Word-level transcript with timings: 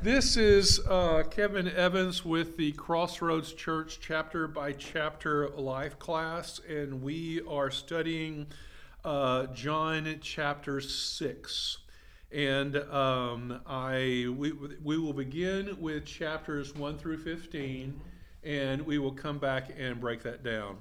This 0.00 0.36
is 0.36 0.78
uh, 0.88 1.24
Kevin 1.28 1.66
Evans 1.66 2.24
with 2.24 2.56
the 2.56 2.70
Crossroads 2.70 3.52
Church 3.52 3.98
chapter 4.00 4.46
by 4.46 4.70
chapter 4.70 5.48
life 5.48 5.98
class, 5.98 6.60
and 6.68 7.02
we 7.02 7.40
are 7.48 7.72
studying 7.72 8.46
uh, 9.04 9.46
John 9.46 10.20
chapter 10.20 10.80
6. 10.80 11.78
And 12.30 12.76
um, 12.76 13.60
I, 13.66 14.32
we, 14.36 14.52
we 14.84 14.98
will 14.98 15.12
begin 15.12 15.76
with 15.80 16.06
chapters 16.06 16.76
1 16.76 16.96
through 16.98 17.18
15, 17.18 18.00
and 18.44 18.82
we 18.82 19.00
will 19.00 19.12
come 19.12 19.38
back 19.38 19.72
and 19.76 20.00
break 20.00 20.22
that 20.22 20.44
down. 20.44 20.76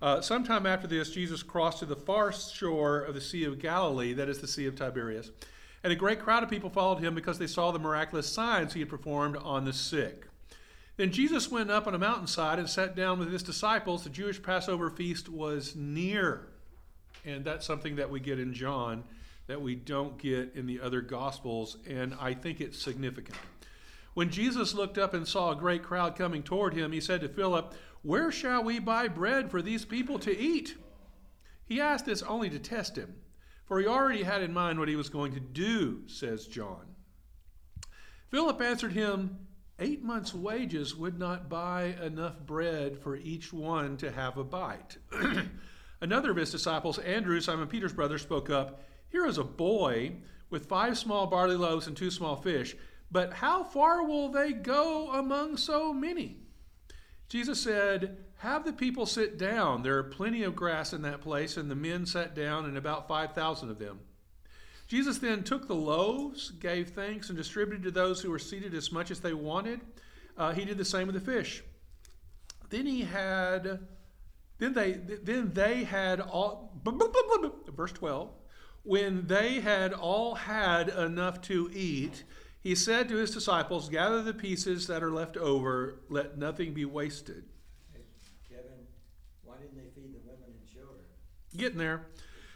Uh, 0.00 0.22
sometime 0.22 0.64
after 0.64 0.86
this, 0.86 1.10
Jesus 1.10 1.42
crossed 1.42 1.80
to 1.80 1.84
the 1.84 1.94
far 1.94 2.32
shore 2.32 3.02
of 3.02 3.14
the 3.14 3.20
Sea 3.20 3.44
of 3.44 3.58
Galilee, 3.58 4.14
that 4.14 4.30
is 4.30 4.38
the 4.38 4.48
Sea 4.48 4.64
of 4.64 4.76
Tiberias. 4.76 5.30
And 5.84 5.92
a 5.92 5.96
great 5.96 6.20
crowd 6.20 6.42
of 6.42 6.50
people 6.50 6.70
followed 6.70 7.00
him 7.00 7.14
because 7.14 7.38
they 7.38 7.46
saw 7.46 7.70
the 7.70 7.78
miraculous 7.78 8.28
signs 8.28 8.72
he 8.72 8.80
had 8.80 8.88
performed 8.88 9.36
on 9.36 9.64
the 9.64 9.72
sick. 9.72 10.26
Then 10.96 11.10
Jesus 11.10 11.50
went 11.50 11.70
up 11.70 11.86
on 11.86 11.94
a 11.94 11.98
mountainside 11.98 12.58
and 12.58 12.68
sat 12.68 12.94
down 12.94 13.18
with 13.18 13.32
his 13.32 13.42
disciples. 13.42 14.04
The 14.04 14.10
Jewish 14.10 14.42
Passover 14.42 14.90
feast 14.90 15.28
was 15.28 15.74
near. 15.74 16.48
And 17.24 17.44
that's 17.44 17.66
something 17.66 17.96
that 17.96 18.10
we 18.10 18.20
get 18.20 18.38
in 18.38 18.52
John 18.52 19.04
that 19.46 19.60
we 19.60 19.74
don't 19.74 20.18
get 20.18 20.54
in 20.54 20.66
the 20.66 20.80
other 20.80 21.00
Gospels, 21.00 21.76
and 21.88 22.14
I 22.20 22.34
think 22.34 22.60
it's 22.60 22.80
significant. 22.80 23.36
When 24.14 24.30
Jesus 24.30 24.74
looked 24.74 24.98
up 24.98 25.14
and 25.14 25.26
saw 25.26 25.50
a 25.50 25.56
great 25.56 25.82
crowd 25.82 26.16
coming 26.16 26.42
toward 26.42 26.74
him, 26.74 26.92
he 26.92 27.00
said 27.00 27.20
to 27.22 27.28
Philip, 27.28 27.74
Where 28.02 28.30
shall 28.30 28.62
we 28.62 28.78
buy 28.78 29.08
bread 29.08 29.50
for 29.50 29.62
these 29.62 29.84
people 29.84 30.18
to 30.20 30.36
eat? 30.36 30.76
He 31.64 31.80
asked 31.80 32.06
this 32.06 32.22
only 32.22 32.50
to 32.50 32.58
test 32.58 32.96
him 32.96 33.14
for 33.64 33.80
he 33.80 33.86
already 33.86 34.22
had 34.22 34.42
in 34.42 34.52
mind 34.52 34.78
what 34.78 34.88
he 34.88 34.96
was 34.96 35.08
going 35.08 35.32
to 35.32 35.40
do, 35.40 36.02
says 36.06 36.46
John. 36.46 36.86
Philip 38.30 38.60
answered 38.60 38.92
him, 38.92 39.38
Eight 39.78 40.02
months' 40.02 40.34
wages 40.34 40.94
would 40.94 41.18
not 41.18 41.48
buy 41.48 41.96
enough 42.02 42.38
bread 42.40 42.98
for 42.98 43.16
each 43.16 43.52
one 43.52 43.96
to 43.98 44.12
have 44.12 44.36
a 44.36 44.44
bite. 44.44 44.98
Another 46.00 46.30
of 46.30 46.36
his 46.36 46.50
disciples, 46.50 46.98
Andrew, 46.98 47.40
Simon 47.40 47.68
Peter's 47.68 47.92
brother, 47.92 48.18
spoke 48.18 48.50
up 48.50 48.82
Here 49.08 49.26
is 49.26 49.38
a 49.38 49.44
boy 49.44 50.16
with 50.50 50.66
five 50.66 50.98
small 50.98 51.26
barley 51.26 51.56
loaves 51.56 51.86
and 51.86 51.96
two 51.96 52.10
small 52.10 52.36
fish, 52.36 52.76
but 53.10 53.32
how 53.32 53.64
far 53.64 54.04
will 54.04 54.30
they 54.30 54.52
go 54.52 55.10
among 55.10 55.56
so 55.56 55.92
many? 55.92 56.38
Jesus 57.28 57.60
said, 57.60 58.18
Have 58.42 58.64
the 58.64 58.72
people 58.72 59.06
sit 59.06 59.38
down. 59.38 59.82
There 59.82 59.98
are 59.98 60.02
plenty 60.02 60.42
of 60.42 60.56
grass 60.56 60.92
in 60.92 61.02
that 61.02 61.20
place. 61.20 61.56
And 61.56 61.70
the 61.70 61.76
men 61.76 62.06
sat 62.06 62.34
down, 62.34 62.64
and 62.64 62.76
about 62.76 63.08
5,000 63.08 63.70
of 63.70 63.78
them. 63.78 64.00
Jesus 64.88 65.18
then 65.18 65.42
took 65.42 65.68
the 65.68 65.74
loaves, 65.74 66.50
gave 66.50 66.90
thanks, 66.90 67.28
and 67.28 67.38
distributed 67.38 67.82
to 67.84 67.90
those 67.90 68.20
who 68.20 68.30
were 68.30 68.38
seated 68.38 68.74
as 68.74 68.92
much 68.92 69.10
as 69.10 69.20
they 69.20 69.32
wanted. 69.32 69.80
Uh, 70.36 70.52
he 70.52 70.64
did 70.64 70.76
the 70.76 70.84
same 70.84 71.06
with 71.06 71.14
the 71.14 71.32
fish. 71.32 71.62
Then 72.68 72.84
he 72.84 73.02
had, 73.02 73.80
then 74.58 74.74
they, 74.74 74.92
then 74.92 75.52
they 75.54 75.84
had 75.84 76.20
all, 76.20 76.78
verse 76.84 77.92
12, 77.92 78.30
when 78.82 79.26
they 79.26 79.60
had 79.60 79.92
all 79.92 80.34
had 80.34 80.88
enough 80.88 81.40
to 81.42 81.70
eat, 81.72 82.24
he 82.60 82.74
said 82.74 83.08
to 83.08 83.16
his 83.16 83.30
disciples, 83.30 83.88
Gather 83.88 84.22
the 84.22 84.34
pieces 84.34 84.86
that 84.88 85.02
are 85.02 85.10
left 85.10 85.36
over, 85.36 86.00
let 86.08 86.38
nothing 86.38 86.74
be 86.74 86.84
wasted. 86.84 87.44
Hey, 87.92 88.02
Kevin, 88.48 88.86
why 89.42 89.56
didn't 89.56 89.76
they 89.76 89.90
feed 89.94 90.14
the 90.14 90.20
women 90.24 90.46
and 90.46 90.72
children? 90.72 91.04
Getting 91.56 91.78
there. 91.78 92.06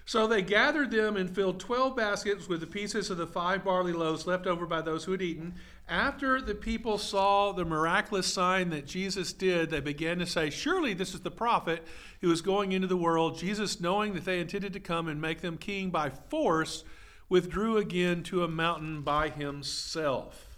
So 0.09 0.29
they 0.29 0.41
gathered 0.41 0.93
them 0.93 1.17
and 1.17 1.29
filled 1.29 1.59
twelve 1.59 1.97
baskets 1.97 2.49
with 2.49 2.61
the 2.61 2.67
pieces 2.67 3.11
of 3.11 3.17
the 3.17 3.27
five 3.27 3.65
barley 3.65 3.93
loaves 3.93 4.25
left 4.25 4.47
over 4.47 4.65
by 4.65 4.81
those 4.81 5.05
who 5.05 5.13
had 5.13 5.21
eaten. 5.21 5.57
After 5.89 6.41
the 6.41 6.55
people 6.55 6.97
saw 6.97 7.53
the 7.53 7.65
miraculous 7.65 8.33
sign 8.33 8.71
that 8.71 8.87
Jesus 8.87 9.33
did, 9.33 9.71
they 9.71 9.81
began 9.81 10.19
to 10.19 10.27
say, 10.27 10.49
Surely 10.51 10.95
this 10.95 11.13
is 11.13 11.21
the 11.21 11.31
prophet 11.31 11.85
who 12.21 12.31
is 12.31 12.41
going 12.41 12.71
into 12.71 12.87
the 12.87 12.97
world. 12.97 13.37
Jesus, 13.37 13.81
knowing 13.81 14.15
that 14.15 14.25
they 14.25 14.41
intended 14.41 14.73
to 14.75 14.81
come 14.81 15.09
and 15.09 15.21
make 15.21 15.41
them 15.41 15.59
king 15.59 15.91
by 15.91 16.11
force, 16.11 16.85
withdrew 17.29 17.77
again 17.77 18.23
to 18.25 18.45
a 18.45 18.49
mountain 18.49 19.03
by 19.03 19.29
himself. 19.29 20.57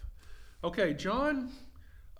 Okay, 0.62 0.92
John 0.92 1.50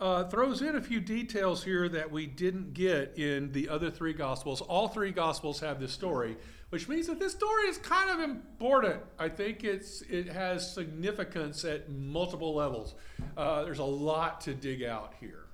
uh, 0.00 0.24
throws 0.24 0.62
in 0.62 0.76
a 0.76 0.80
few 0.80 1.00
details 1.00 1.64
here 1.64 1.88
that 1.88 2.10
we 2.10 2.26
didn't 2.26 2.72
get 2.74 3.18
in 3.18 3.50
the 3.52 3.68
other 3.68 3.90
three 3.90 4.12
Gospels. 4.12 4.60
All 4.60 4.88
three 4.88 5.10
Gospels 5.10 5.60
have 5.60 5.80
this 5.80 5.92
story, 5.92 6.36
which 6.70 6.88
means 6.88 7.08
that 7.08 7.18
this 7.18 7.32
story 7.32 7.64
is 7.64 7.78
kind 7.78 8.10
of 8.10 8.20
important. 8.20 9.00
I 9.18 9.28
think 9.28 9.64
it's 9.64 10.02
it 10.02 10.28
has 10.28 10.72
significance 10.72 11.64
at 11.64 11.90
multiple 11.90 12.54
levels. 12.54 12.94
Uh, 13.36 13.64
there's 13.64 13.80
a 13.80 13.84
lot 13.84 14.40
to 14.42 14.54
dig 14.54 14.82
out 14.82 15.14
here. 15.18 15.46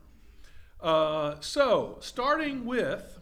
Uh, 0.80 1.36
so, 1.40 1.96
starting 2.00 2.66
with, 2.66 3.18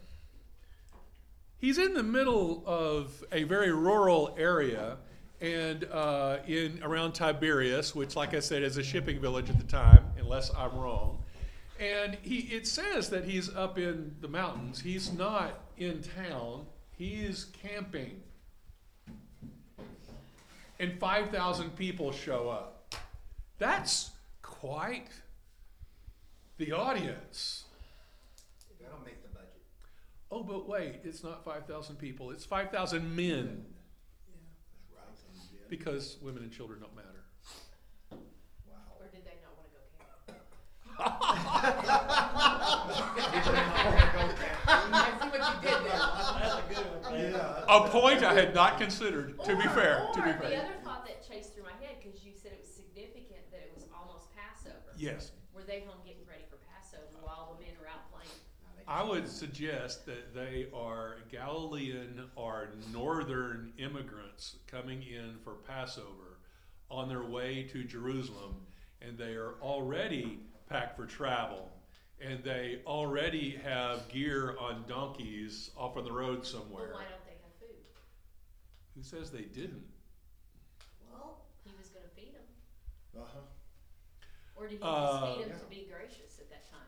he's 1.58 1.78
in 1.78 1.94
the 1.94 2.02
middle 2.02 2.64
of 2.66 3.22
a 3.30 3.44
very 3.44 3.72
rural 3.72 4.34
area 4.36 4.96
and 5.40 5.84
uh, 5.90 6.38
in 6.46 6.80
around 6.82 7.12
Tiberias, 7.12 7.94
which, 7.94 8.14
like 8.14 8.32
I 8.32 8.40
said, 8.40 8.62
is 8.62 8.76
a 8.76 8.82
shipping 8.82 9.20
village 9.20 9.50
at 9.50 9.58
the 9.58 9.64
time, 9.64 10.04
unless 10.32 10.50
I'm 10.56 10.74
wrong. 10.78 11.18
And 11.78 12.16
he, 12.22 12.38
it 12.38 12.66
says 12.66 13.10
that 13.10 13.24
he's 13.24 13.54
up 13.54 13.76
in 13.78 14.14
the 14.22 14.28
mountains. 14.28 14.80
He's 14.80 15.12
not 15.12 15.60
in 15.76 16.02
town. 16.02 16.64
He's 16.96 17.46
camping. 17.62 18.22
And 20.80 20.98
5,000 20.98 21.76
people 21.76 22.12
show 22.12 22.48
up. 22.48 22.94
That's 23.58 24.10
quite 24.40 25.08
the 26.56 26.72
audience. 26.72 27.64
That'll 28.80 29.04
make 29.04 29.22
the 29.22 29.28
budget. 29.28 29.60
Oh, 30.30 30.42
but 30.42 30.66
wait, 30.66 31.00
it's 31.04 31.22
not 31.22 31.44
5,000 31.44 31.96
people. 31.96 32.30
It's 32.30 32.44
5,000 32.46 33.14
men 33.14 33.66
Yeah. 34.90 35.58
because 35.68 36.16
women 36.22 36.42
and 36.42 36.50
children 36.50 36.80
don't 36.80 36.96
matter. 36.96 37.08
Wow. 38.10 38.76
Or 38.98 39.06
did 39.12 39.24
they 39.24 39.38
not 39.42 39.56
want 39.56 39.68
to 39.68 39.74
go 39.74 39.82
camping? 39.98 40.12
I 40.18 40.26
see 40.26 40.28
what 40.28 40.28
you 40.28 40.28
did 40.28 40.28
there. 40.28 40.88
That's 40.88 40.91
a 45.32 46.62
good 46.68 46.86
one. 47.02 47.14
Yeah. 47.20 47.64
A 47.68 47.88
point 47.88 48.22
I 48.22 48.34
had 48.34 48.54
not 48.54 48.78
considered. 48.78 49.42
To 49.44 49.56
be 49.56 49.62
fair, 49.68 50.06
to 50.14 50.22
be 50.22 50.32
The 50.32 50.38
fair. 50.38 50.60
other 50.64 50.74
thought 50.84 51.06
that 51.06 51.26
chased 51.26 51.54
through 51.54 51.64
my 51.64 51.72
head, 51.84 51.96
because 52.02 52.24
you 52.24 52.32
said 52.34 52.52
it 52.52 52.60
was 52.60 52.70
significant 52.74 53.50
that 53.50 53.60
it 53.60 53.72
was 53.74 53.84
almost 53.94 54.28
Passover. 54.34 54.76
Yes, 54.96 55.32
Were 55.54 55.62
they 55.62 55.80
home 55.80 55.98
getting 56.04 56.26
ready 56.28 56.44
for 56.48 56.56
Passover 56.72 57.18
while 57.22 57.56
the 57.58 57.64
men 57.64 57.74
are 57.82 57.88
out 57.88 58.10
playing? 58.10 58.28
I 58.88 59.02
would 59.04 59.28
suggest 59.28 60.06
that 60.06 60.34
they 60.34 60.66
are 60.74 61.18
Galilean 61.30 62.24
or 62.34 62.70
northern 62.92 63.72
immigrants 63.78 64.56
coming 64.66 65.02
in 65.02 65.36
for 65.44 65.52
Passover 65.54 66.38
on 66.90 67.08
their 67.08 67.22
way 67.22 67.62
to 67.72 67.84
Jerusalem, 67.84 68.66
and 69.00 69.16
they 69.16 69.34
are 69.34 69.54
already 69.62 70.40
packed 70.72 70.96
for 70.96 71.06
travel. 71.06 71.70
And 72.20 72.42
they 72.44 72.80
already 72.86 73.58
have 73.64 74.08
gear 74.08 74.56
on 74.58 74.84
donkeys 74.88 75.70
off 75.76 75.96
on 75.96 76.04
the 76.04 76.12
road 76.12 76.38
Well, 76.38 76.44
somewhere. 76.44 76.92
why 76.94 77.02
don't 77.10 77.24
they 77.26 77.32
have 77.42 77.52
food? 77.60 77.76
Who 78.94 79.02
says 79.02 79.30
they 79.30 79.42
didn't? 79.42 79.84
Well, 81.10 81.42
he 81.64 81.72
was 81.76 81.88
gonna 81.88 82.06
feed 82.14 82.34
them. 82.34 83.20
Uh-huh. 83.22 83.40
Or 84.54 84.68
did 84.68 84.78
he 84.78 84.82
Uh, 84.84 85.20
just 85.20 85.36
feed 85.38 85.44
them 85.46 85.50
Yeah. 85.50 85.58
to 85.64 85.66
be 85.70 85.88
gracious 85.92 86.38
at 86.38 86.48
that 86.50 86.70
time? 86.70 86.78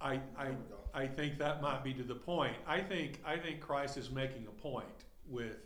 I, 0.00 0.20
I, 0.36 0.56
I 0.94 1.06
think 1.06 1.38
that 1.38 1.62
might 1.62 1.84
be 1.84 1.94
to 1.94 2.02
the 2.02 2.14
point. 2.16 2.56
I 2.66 2.80
think, 2.80 3.20
I 3.24 3.36
think 3.38 3.60
Christ 3.60 3.96
is 3.96 4.10
making 4.10 4.48
a 4.48 4.50
point 4.50 5.04
with 5.26 5.58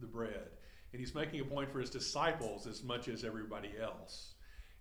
the 0.00 0.06
bread. 0.08 0.50
And 0.92 0.98
he's 1.00 1.14
making 1.14 1.40
a 1.40 1.44
point 1.44 1.70
for 1.70 1.78
his 1.80 1.88
disciples 1.90 2.66
as 2.66 2.82
much 2.82 3.06
as 3.08 3.22
everybody 3.24 3.78
else. 3.78 4.34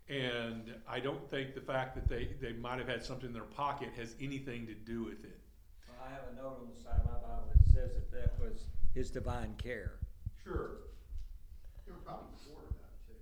And 0.07 0.73
I 0.87 0.99
don't 0.99 1.27
think 1.31 1.55
the 1.55 1.61
fact 1.61 1.95
that 1.95 2.07
they, 2.07 2.29
they 2.39 2.53
might 2.53 2.77
have 2.77 2.87
had 2.87 3.03
something 3.03 3.27
in 3.27 3.33
their 3.33 3.43
pocket 3.43 3.89
has 3.97 4.15
anything 4.21 4.67
to 4.67 4.73
do 4.75 5.03
with 5.03 5.23
it. 5.23 5.39
Well, 5.87 6.07
I 6.07 6.11
have 6.11 6.21
a 6.31 6.35
note 6.35 6.59
on 6.61 6.67
the 6.75 6.83
side 6.83 6.99
of 6.99 7.05
my 7.05 7.17
Bible 7.27 7.49
that 7.51 7.73
says 7.73 7.91
that 7.93 8.11
that 8.11 8.39
was 8.39 8.65
his 8.93 9.09
divine 9.09 9.55
care. 9.57 9.93
Sure. 10.43 10.71
They 11.85 11.91
were 11.91 11.97
probably 11.99 12.27
poor 12.45 12.61
about 12.69 12.91
too. 13.07 13.15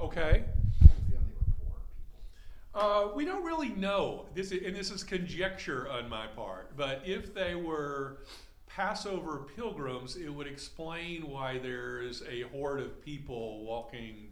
Okay. 0.00 0.44
I 0.80 0.86
have 0.86 0.96
a 0.96 1.10
feeling 1.10 1.24
they 1.26 1.34
were 1.34 1.54
poor 1.58 1.80
people. 2.72 3.10
Uh, 3.10 3.14
we 3.16 3.24
don't 3.24 3.44
really 3.44 3.70
know. 3.70 4.26
This 4.32 4.52
is, 4.52 4.64
and 4.64 4.76
this 4.76 4.92
is 4.92 5.02
conjecture 5.02 5.90
on 5.90 6.08
my 6.08 6.28
part. 6.28 6.76
But 6.76 7.02
if 7.04 7.34
they 7.34 7.56
were 7.56 8.18
Passover 8.68 9.48
pilgrims, 9.56 10.14
it 10.14 10.28
would 10.28 10.46
explain 10.46 11.28
why 11.28 11.58
there's 11.58 12.22
a 12.30 12.42
horde 12.52 12.78
of 12.78 13.04
people 13.04 13.64
walking 13.64 14.28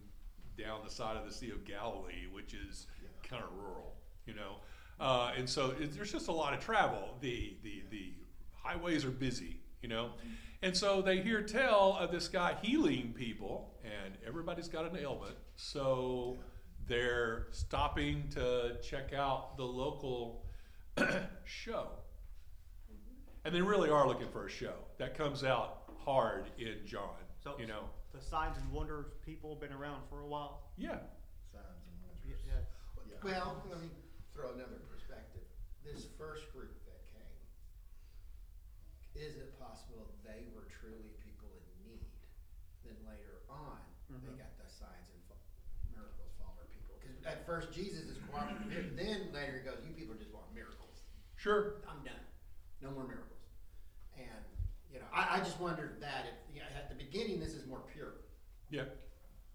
down 0.58 0.80
the 0.84 0.90
side 0.90 1.16
of 1.16 1.24
the 1.24 1.32
Sea 1.32 1.50
of 1.50 1.64
Galilee, 1.64 2.26
which 2.32 2.54
is 2.54 2.86
kind 3.22 3.42
of 3.42 3.50
rural, 3.56 3.94
you 4.26 4.34
know. 4.34 4.56
Uh, 5.00 5.32
and 5.36 5.48
so 5.48 5.74
it, 5.80 5.94
there's 5.94 6.12
just 6.12 6.28
a 6.28 6.32
lot 6.32 6.52
of 6.52 6.60
travel. 6.60 7.16
The, 7.20 7.56
the, 7.62 7.82
the 7.90 8.12
highways 8.52 9.04
are 9.04 9.10
busy, 9.10 9.60
you 9.82 9.88
know. 9.88 10.10
And 10.62 10.76
so 10.76 11.00
they 11.00 11.20
hear 11.20 11.42
tell 11.42 11.96
of 11.98 12.10
this 12.10 12.26
guy 12.26 12.56
healing 12.62 13.14
people, 13.16 13.74
and 13.84 14.14
everybody's 14.26 14.68
got 14.68 14.90
an 14.90 14.98
ailment. 14.98 15.36
So 15.54 16.38
they're 16.86 17.46
stopping 17.52 18.28
to 18.30 18.76
check 18.82 19.12
out 19.12 19.56
the 19.56 19.64
local 19.64 20.44
show. 21.44 21.88
And 23.44 23.54
they 23.54 23.62
really 23.62 23.88
are 23.88 24.06
looking 24.06 24.28
for 24.28 24.46
a 24.46 24.50
show. 24.50 24.74
That 24.98 25.16
comes 25.16 25.44
out 25.44 25.84
hard 26.04 26.50
in 26.58 26.78
John, 26.84 27.14
So 27.42 27.54
you 27.58 27.66
know. 27.66 27.84
The 28.18 28.24
signs 28.26 28.58
and 28.58 28.66
wonders 28.74 29.06
people 29.22 29.54
have 29.54 29.62
been 29.62 29.72
around 29.72 30.02
for 30.10 30.20
a 30.22 30.26
while. 30.26 30.74
Yeah. 30.74 30.98
Signs 31.54 31.86
and 31.86 31.94
Y- 32.02 32.10
wonders. 32.10 32.42
Yeah. 32.42 32.66
Yeah. 33.06 33.22
Well, 33.22 33.62
let 33.70 33.78
me 33.80 33.90
throw 34.34 34.50
another 34.58 34.82
perspective. 34.90 35.46
This 35.86 36.10
first 36.18 36.50
group 36.52 36.74
that 36.90 36.98
came, 37.14 37.38
is 39.14 39.38
it 39.38 39.54
possible 39.62 40.10
they 40.26 40.50
were 40.54 40.66
truly 40.82 41.14
people 41.22 41.48
in 41.62 41.94
need? 41.94 42.02
Then 42.82 42.98
later 43.06 43.38
on, 43.48 43.78
they 44.10 44.34
Mhm. 44.34 44.38
got 44.38 44.50
the 44.58 44.66
signs 44.68 45.08
and 45.14 45.22
fo- 45.30 45.38
miracles 45.94 46.34
follower 46.38 46.66
people. 46.74 46.98
Because 46.98 47.22
at 47.24 47.46
first 47.46 47.70
Jesus 47.72 48.04
is 48.10 48.18
cooperative, 48.26 48.96
then 48.96 49.30
later 49.32 49.58
he 49.58 49.64
goes, 49.64 49.78
"You 49.86 49.94
people 49.94 50.14
just 50.16 50.32
want 50.34 50.52
miracles. 50.52 51.02
Sure. 51.36 51.80
I'm 51.86 52.02
done. 52.02 52.20
No 52.82 52.90
more 52.90 53.04
miracles." 53.06 53.46
And 54.16 54.44
you 54.90 54.98
know, 55.00 55.06
I, 55.12 55.36
I 55.36 55.38
just 55.40 55.58
wondered 55.60 56.00
that 56.00 56.26
if 56.26 56.34
you 56.54 56.60
know, 56.60 56.66
at 56.74 56.88
the 56.88 56.94
beginning 56.94 57.40
this 57.40 57.54
is 57.54 57.66
more 57.66 57.80
pure 57.92 58.14
Yeah. 58.70 58.84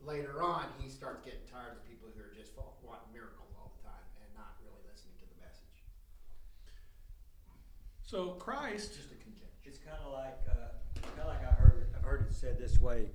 later 0.01 0.41
on, 0.41 0.65
he 0.79 0.89
starts 0.89 1.23
getting 1.23 1.45
tired 1.51 1.77
of 1.77 1.87
people 1.87 2.09
who 2.15 2.21
are 2.21 2.33
just 2.35 2.53
fa- 2.55 2.61
wanting 2.83 3.13
miracles 3.13 3.53
all 3.55 3.71
the 3.77 3.83
time 3.87 4.03
and 4.19 4.27
not 4.35 4.57
really 4.65 4.81
listening 4.89 5.13
to 5.19 5.25
the 5.29 5.37
message. 5.39 5.85
So 8.01 8.33
It's 8.35 8.43
Christ, 8.43 8.95
just 8.95 9.11
a 9.11 9.15
conjecture. 9.15 9.63
It's 9.63 9.77
kind 9.79 9.99
of 10.03 10.11
like, 10.13 10.39
uh, 10.49 10.75
kind 11.07 11.19
of 11.21 11.27
like 11.27 11.41
I 11.45 11.51
heard, 11.53 11.77
it- 11.83 11.95
I've 11.95 12.03
heard 12.03 12.25
it 12.27 12.33
said 12.33 12.57
this 12.57 12.79
way. 12.79 13.11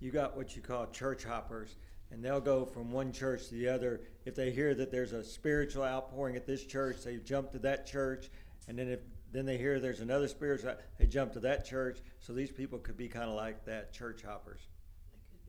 You 0.00 0.10
got 0.10 0.36
what 0.36 0.56
you 0.56 0.62
call 0.62 0.86
church 0.90 1.24
hoppers, 1.24 1.76
and 2.10 2.24
they'll 2.24 2.40
go 2.40 2.64
from 2.64 2.92
one 2.92 3.12
church 3.12 3.48
to 3.48 3.54
the 3.54 3.68
other. 3.68 4.00
If 4.24 4.34
they 4.34 4.50
hear 4.50 4.74
that 4.74 4.90
there's 4.90 5.12
a 5.12 5.22
spiritual 5.24 5.84
outpouring 5.84 6.36
at 6.36 6.46
this 6.46 6.64
church, 6.64 7.02
they 7.04 7.18
jump 7.18 7.50
to 7.52 7.58
that 7.60 7.86
church, 7.86 8.30
and 8.68 8.78
then 8.78 8.88
if 8.88 9.00
then 9.32 9.46
they 9.46 9.56
hear 9.56 9.80
there's 9.80 10.00
another 10.00 10.28
spiritual, 10.28 10.74
they 10.98 11.06
jump 11.06 11.32
to 11.32 11.40
that 11.40 11.64
church. 11.64 12.00
So 12.20 12.34
these 12.34 12.50
people 12.50 12.78
could 12.78 12.98
be 12.98 13.08
kind 13.08 13.30
of 13.30 13.34
like 13.34 13.64
that 13.64 13.90
church 13.90 14.22
hoppers. 14.22 14.60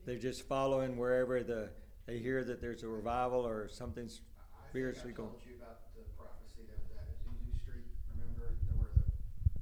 They're 0.04 0.20
just 0.20 0.44
following 0.46 0.96
wherever 0.96 1.42
the 1.42 1.70
they 2.06 2.18
hear 2.20 2.44
that 2.44 2.60
there's 2.60 2.82
a 2.84 2.88
revival 2.88 3.40
or 3.46 3.68
something's 3.72 4.20
I 4.52 4.68
spiritually 4.68 5.16
think 5.16 5.24
I 5.24 5.32
going. 5.32 5.32
told 5.40 5.48
you 5.48 5.56
about 5.56 5.80
the 5.96 6.04
prophecy 6.20 6.68
that 6.68 6.76
was 6.84 6.92
at 7.00 7.08
Azusa 7.08 7.48
Street. 7.64 7.88
Remember 8.12 8.52
where 8.76 8.92
the 8.92 9.08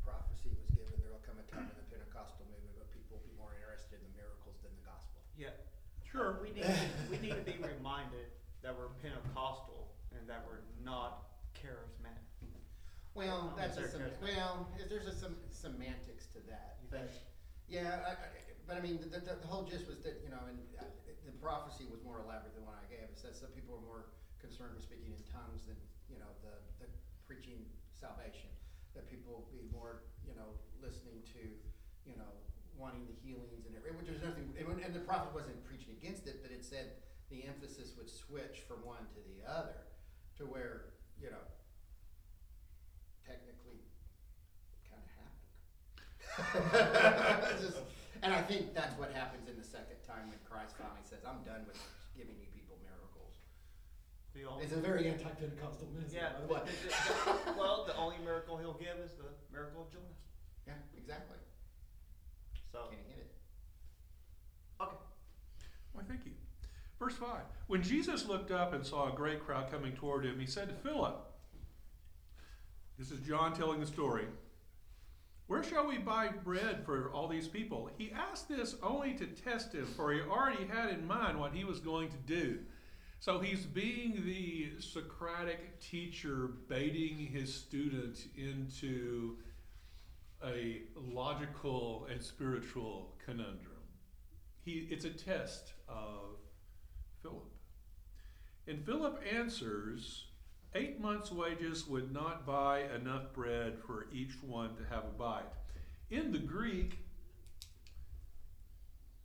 prophecy 0.02 0.50
was 0.50 0.66
given? 0.74 0.98
There 0.98 1.14
will 1.14 1.22
come 1.22 1.38
a 1.38 1.46
time 1.46 1.70
in 1.70 1.76
the 1.78 1.86
Pentecostal 1.86 2.42
movement 2.50 2.74
where 2.74 2.90
people 2.90 3.22
will 3.22 3.26
be 3.30 3.30
more 3.38 3.54
interested 3.54 4.02
in 4.02 4.10
the 4.10 4.14
miracles 4.18 4.58
than 4.66 4.74
the 4.74 4.82
gospel. 4.82 5.22
Yeah. 5.38 5.54
sure. 6.02 6.42
We 6.42 6.50
need, 6.50 6.66
we 7.06 7.22
need 7.22 7.38
to 7.38 7.46
be 7.46 7.54
reminded 7.62 8.34
that 8.66 8.74
we're 8.74 8.90
Pentecostal 8.98 9.94
and 10.10 10.26
that 10.26 10.42
we're 10.42 10.66
not 10.82 11.30
charismatic. 11.54 12.18
Well, 13.14 13.54
that's 13.54 13.76
a 13.78 13.86
sem- 13.86 14.02
well, 14.18 14.66
there's 14.90 15.06
a 15.06 15.14
some 15.14 15.36
semantics 15.54 16.26
to 16.34 16.40
that. 16.50 16.80
You 16.82 16.88
But 16.90 17.12
think? 17.12 17.22
yeah, 17.68 18.02
I, 18.08 18.18
I, 18.18 18.26
but 18.72 18.80
I 18.80 18.88
mean, 18.88 18.96
the, 19.04 19.20
the, 19.20 19.36
the 19.36 19.50
whole 19.52 19.68
gist 19.68 19.84
was 19.84 20.00
that 20.00 20.24
you 20.24 20.32
know, 20.32 20.40
and 20.48 20.56
uh, 20.80 20.88
the 21.28 21.36
prophecy 21.44 21.84
was 21.92 22.00
more 22.00 22.24
elaborate 22.24 22.56
than 22.56 22.64
what 22.64 22.80
I 22.80 22.88
gave. 22.88 23.04
It 23.04 23.20
said 23.20 23.36
some 23.36 23.52
people 23.52 23.76
were 23.76 23.84
more 23.84 24.16
concerned 24.40 24.72
with 24.72 24.80
speaking 24.80 25.12
in 25.12 25.20
tongues 25.28 25.68
than 25.68 25.76
you 26.08 26.16
know 26.16 26.32
the, 26.40 26.56
the 26.80 26.88
preaching 27.28 27.68
salvation. 27.92 28.48
That 28.96 29.12
people 29.12 29.44
be 29.52 29.68
more 29.68 30.08
you 30.24 30.32
know 30.32 30.56
listening 30.80 31.20
to 31.36 31.52
you 32.08 32.16
know 32.16 32.32
wanting 32.80 33.04
the 33.04 33.12
healings 33.20 33.68
and 33.68 33.76
everything. 33.76 34.00
Which 34.00 34.08
there's 34.08 34.24
nothing, 34.24 34.48
and, 34.56 34.96
the 34.96 35.04
prophet 35.04 35.36
wasn't 35.36 35.60
preaching 35.68 35.92
against 36.00 36.24
it, 36.24 36.40
but 36.40 36.48
it 36.48 36.64
said 36.64 36.96
the 37.28 37.44
emphasis 37.44 37.92
would 38.00 38.08
switch 38.08 38.64
from 38.64 38.80
one 38.88 39.04
to 39.12 39.20
the 39.28 39.44
other, 39.44 39.84
to 40.40 40.48
where 40.48 40.96
you 41.20 41.28
know 41.28 41.44
technically 43.20 43.84
kind 44.88 45.04
of 45.04 45.12
happened. 46.72 47.60
Just- 47.68 47.91
and 48.22 48.32
I 48.32 48.42
think 48.42 48.74
that's 48.74 48.96
what 48.98 49.12
happens 49.12 49.48
in 49.48 49.56
the 49.58 49.64
second 49.64 49.96
time 50.06 50.28
when 50.28 50.38
Christ 50.48 50.76
finally 50.76 51.02
says, 51.04 51.20
"I'm 51.26 51.42
done 51.44 51.66
with 51.66 51.76
giving 52.16 52.36
you 52.40 52.46
people 52.54 52.78
miracles." 52.84 53.34
The 54.34 54.44
only, 54.44 54.64
It's 54.64 54.72
a 54.72 54.80
very 54.80 55.08
anti-Pentecostal 55.08 55.88
message. 55.94 56.14
yeah, 56.14 56.32
the 56.40 56.46
the- 56.46 56.54
the- 56.54 57.52
the- 57.52 57.58
well, 57.58 57.84
the 57.84 57.96
only 57.96 58.18
miracle 58.18 58.56
he'll 58.58 58.74
give 58.74 58.96
is 58.98 59.14
the 59.14 59.28
miracle 59.50 59.82
of 59.82 59.90
Jonah. 59.92 60.14
yeah, 60.66 60.74
exactly. 60.96 61.36
So, 62.70 62.86
Can't 62.88 63.06
hit 63.06 63.18
it. 63.18 63.34
okay. 64.80 64.96
Why, 65.92 66.02
thank 66.04 66.24
you. 66.24 66.32
Verse 66.98 67.14
5. 67.16 67.42
When 67.66 67.82
Jesus 67.82 68.24
looked 68.26 68.50
up 68.50 68.72
and 68.72 68.86
saw 68.86 69.12
a 69.12 69.16
great 69.16 69.44
crowd 69.44 69.70
coming 69.70 69.94
toward 69.94 70.24
him, 70.24 70.38
he 70.40 70.46
said 70.46 70.68
to 70.68 70.74
Philip, 70.76 71.28
This 72.98 73.10
is 73.10 73.20
John 73.26 73.52
telling 73.54 73.80
the 73.80 73.86
story. 73.86 74.26
Where 75.52 75.62
shall 75.62 75.86
we 75.86 75.98
buy 75.98 76.28
bread 76.28 76.82
for 76.82 77.10
all 77.12 77.28
these 77.28 77.46
people? 77.46 77.90
He 77.98 78.10
asked 78.10 78.48
this 78.48 78.74
only 78.82 79.12
to 79.12 79.26
test 79.26 79.74
him, 79.74 79.84
for 79.84 80.10
he 80.10 80.22
already 80.22 80.64
had 80.64 80.88
in 80.88 81.06
mind 81.06 81.38
what 81.38 81.52
he 81.52 81.62
was 81.62 81.78
going 81.78 82.08
to 82.08 82.16
do. 82.16 82.60
So 83.20 83.38
he's 83.38 83.66
being 83.66 84.22
the 84.24 84.70
Socratic 84.80 85.78
teacher, 85.78 86.48
baiting 86.70 87.18
his 87.18 87.52
student 87.52 88.20
into 88.34 89.36
a 90.42 90.84
logical 90.96 92.08
and 92.10 92.22
spiritual 92.22 93.14
conundrum. 93.22 93.84
He, 94.64 94.88
it's 94.90 95.04
a 95.04 95.10
test 95.10 95.74
of 95.86 96.38
Philip. 97.20 97.52
And 98.66 98.86
Philip 98.86 99.22
answers, 99.30 100.28
Eight 100.74 101.00
months' 101.00 101.30
wages 101.30 101.86
would 101.86 102.12
not 102.12 102.46
buy 102.46 102.84
enough 102.94 103.32
bread 103.34 103.78
for 103.86 104.06
each 104.12 104.32
one 104.42 104.74
to 104.76 104.84
have 104.84 105.04
a 105.04 105.18
bite. 105.18 105.52
In 106.10 106.32
the 106.32 106.38
Greek, 106.38 106.98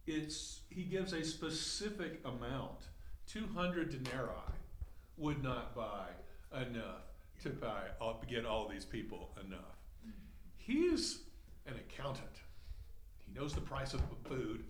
it's 0.06 0.62
he 0.70 0.84
gives 0.84 1.14
a 1.14 1.24
specific 1.24 2.22
amount. 2.26 2.88
200 3.28 3.90
denarii 3.90 4.32
would 5.18 5.42
not 5.42 5.76
buy 5.76 6.08
enough 6.54 7.04
to 7.44 7.50
buy 7.50 7.82
all, 8.00 8.22
get 8.28 8.46
all 8.46 8.68
these 8.68 8.86
people 8.86 9.30
enough. 9.46 9.78
He's 10.56 11.20
an 11.66 11.76
accountant. 11.76 12.42
He 13.26 13.38
knows 13.38 13.54
the 13.54 13.62
price 13.62 13.94
of 13.94 14.02
food. 14.28 14.64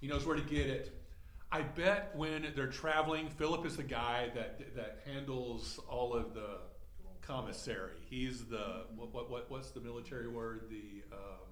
He 0.00 0.06
knows 0.06 0.26
where 0.26 0.36
to 0.36 0.42
get 0.42 0.66
it. 0.66 1.05
I 1.52 1.62
bet 1.62 2.12
when 2.16 2.46
they're 2.56 2.66
traveling, 2.66 3.28
Philip 3.30 3.64
is 3.66 3.76
the 3.76 3.82
guy 3.82 4.30
that 4.34 4.74
that 4.74 4.98
handles 5.06 5.78
all 5.88 6.12
of 6.12 6.34
the 6.34 6.58
commissary. 7.22 7.92
He's 8.10 8.44
the 8.46 8.84
what 8.94 9.12
what, 9.14 9.30
what 9.30 9.50
what's 9.50 9.70
the 9.70 9.80
military 9.80 10.28
word? 10.28 10.64
The 10.70 11.02
um, 11.14 11.46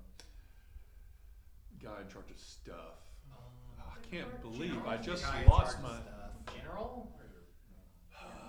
guy 1.83 2.01
in 2.03 2.09
charge 2.09 2.31
of 2.31 2.39
stuff. 2.41 2.77
Uh, 3.33 3.37
Oh, 3.79 3.83
I 3.93 4.15
can't 4.15 4.41
believe 4.43 4.77
I 4.87 4.97
just 4.97 5.23
Guy 5.25 5.45
lost 5.49 5.73
charge 5.77 5.83
my. 5.83 5.91
of 5.91 6.03
stuff. 6.03 6.55
General? 6.57 7.11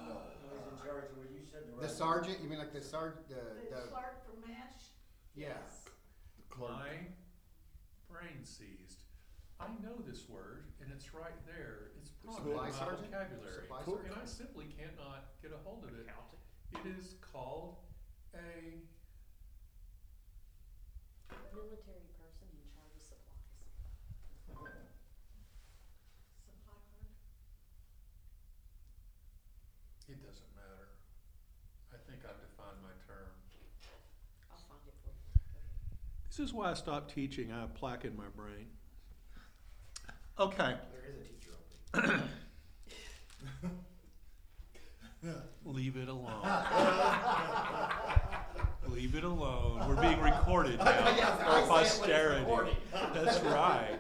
No, 0.08 0.14
who 0.50 0.56
was 0.56 0.80
in 0.80 0.86
charge 0.86 1.06
you 1.34 1.42
said 1.52 1.62
the. 1.80 1.88
The 1.88 1.94
sergeant? 1.94 2.38
You 2.42 2.50
mean 2.50 2.60
like 2.60 2.74
the 2.74 2.82
sergeant? 2.82 3.28
The, 3.30 3.36
The 3.36 3.82
the 3.82 3.88
Clark 3.88 4.26
from 4.26 4.50
MASH? 4.50 4.84
yeah. 5.36 5.54
My 6.60 6.90
brain 8.10 8.44
seized. 8.44 8.85
I 9.60 9.68
know 9.82 9.96
this 10.04 10.28
word, 10.28 10.66
and 10.82 10.92
it's 10.92 11.14
right 11.14 11.36
there. 11.48 11.92
It's 12.02 12.10
prominent 12.24 12.44
in 12.44 12.52
Supply 12.52 12.68
my 12.68 12.72
sergeant? 12.76 13.08
vocabulary, 13.12 13.64
Supply 13.64 13.80
and 14.04 14.14
I 14.20 14.26
simply 14.26 14.66
cannot 14.76 15.32
get 15.42 15.52
a 15.56 15.60
hold 15.64 15.86
of 15.88 15.92
it. 15.96 16.04
Accounting. 16.06 16.44
It 16.76 16.84
is 17.00 17.16
called 17.24 17.78
a 18.36 18.84
Military 21.56 22.12
person 22.20 22.52
in 22.52 22.68
charge 22.76 22.92
of 23.00 23.02
supplies. 23.08 23.48
Supply 24.44 24.76
card? 26.68 27.08
It 30.12 30.20
doesn't 30.20 30.52
matter. 30.52 31.00
I 31.96 31.98
think 32.04 32.28
I've 32.28 32.44
defined 32.44 32.84
my 32.84 32.92
term. 33.08 33.32
I'll 34.52 34.60
find 34.68 34.84
it 34.84 35.00
for 35.00 35.16
you. 35.16 35.24
This 36.28 36.44
is 36.44 36.52
why 36.54 36.72
I 36.72 36.74
stopped 36.76 37.16
teaching. 37.16 37.54
I 37.56 37.62
have 37.62 37.74
plaque 37.74 38.04
in 38.04 38.18
my 38.18 38.28
brain. 38.36 38.68
Okay, 40.38 40.76
There 40.92 41.06
is 41.10 41.16
a 41.16 42.04
teacher 42.04 42.20
opening. 45.24 45.40
leave 45.66 45.96
it 45.98 46.10
alone. 46.10 46.44
leave 48.90 49.16
it 49.16 49.24
alone. 49.24 49.88
We're 49.88 50.02
being 50.02 50.20
recorded 50.22 50.80
now 50.80 50.86
Yes, 51.16 51.40
for 51.40 51.46
I 51.46 51.54
say 51.54 51.62
it 51.64 51.70
when 51.70 51.82
it's 51.86 51.98
posterity. 51.98 52.40
recorded. 52.42 52.76
That's 53.14 53.40
right. 53.42 54.00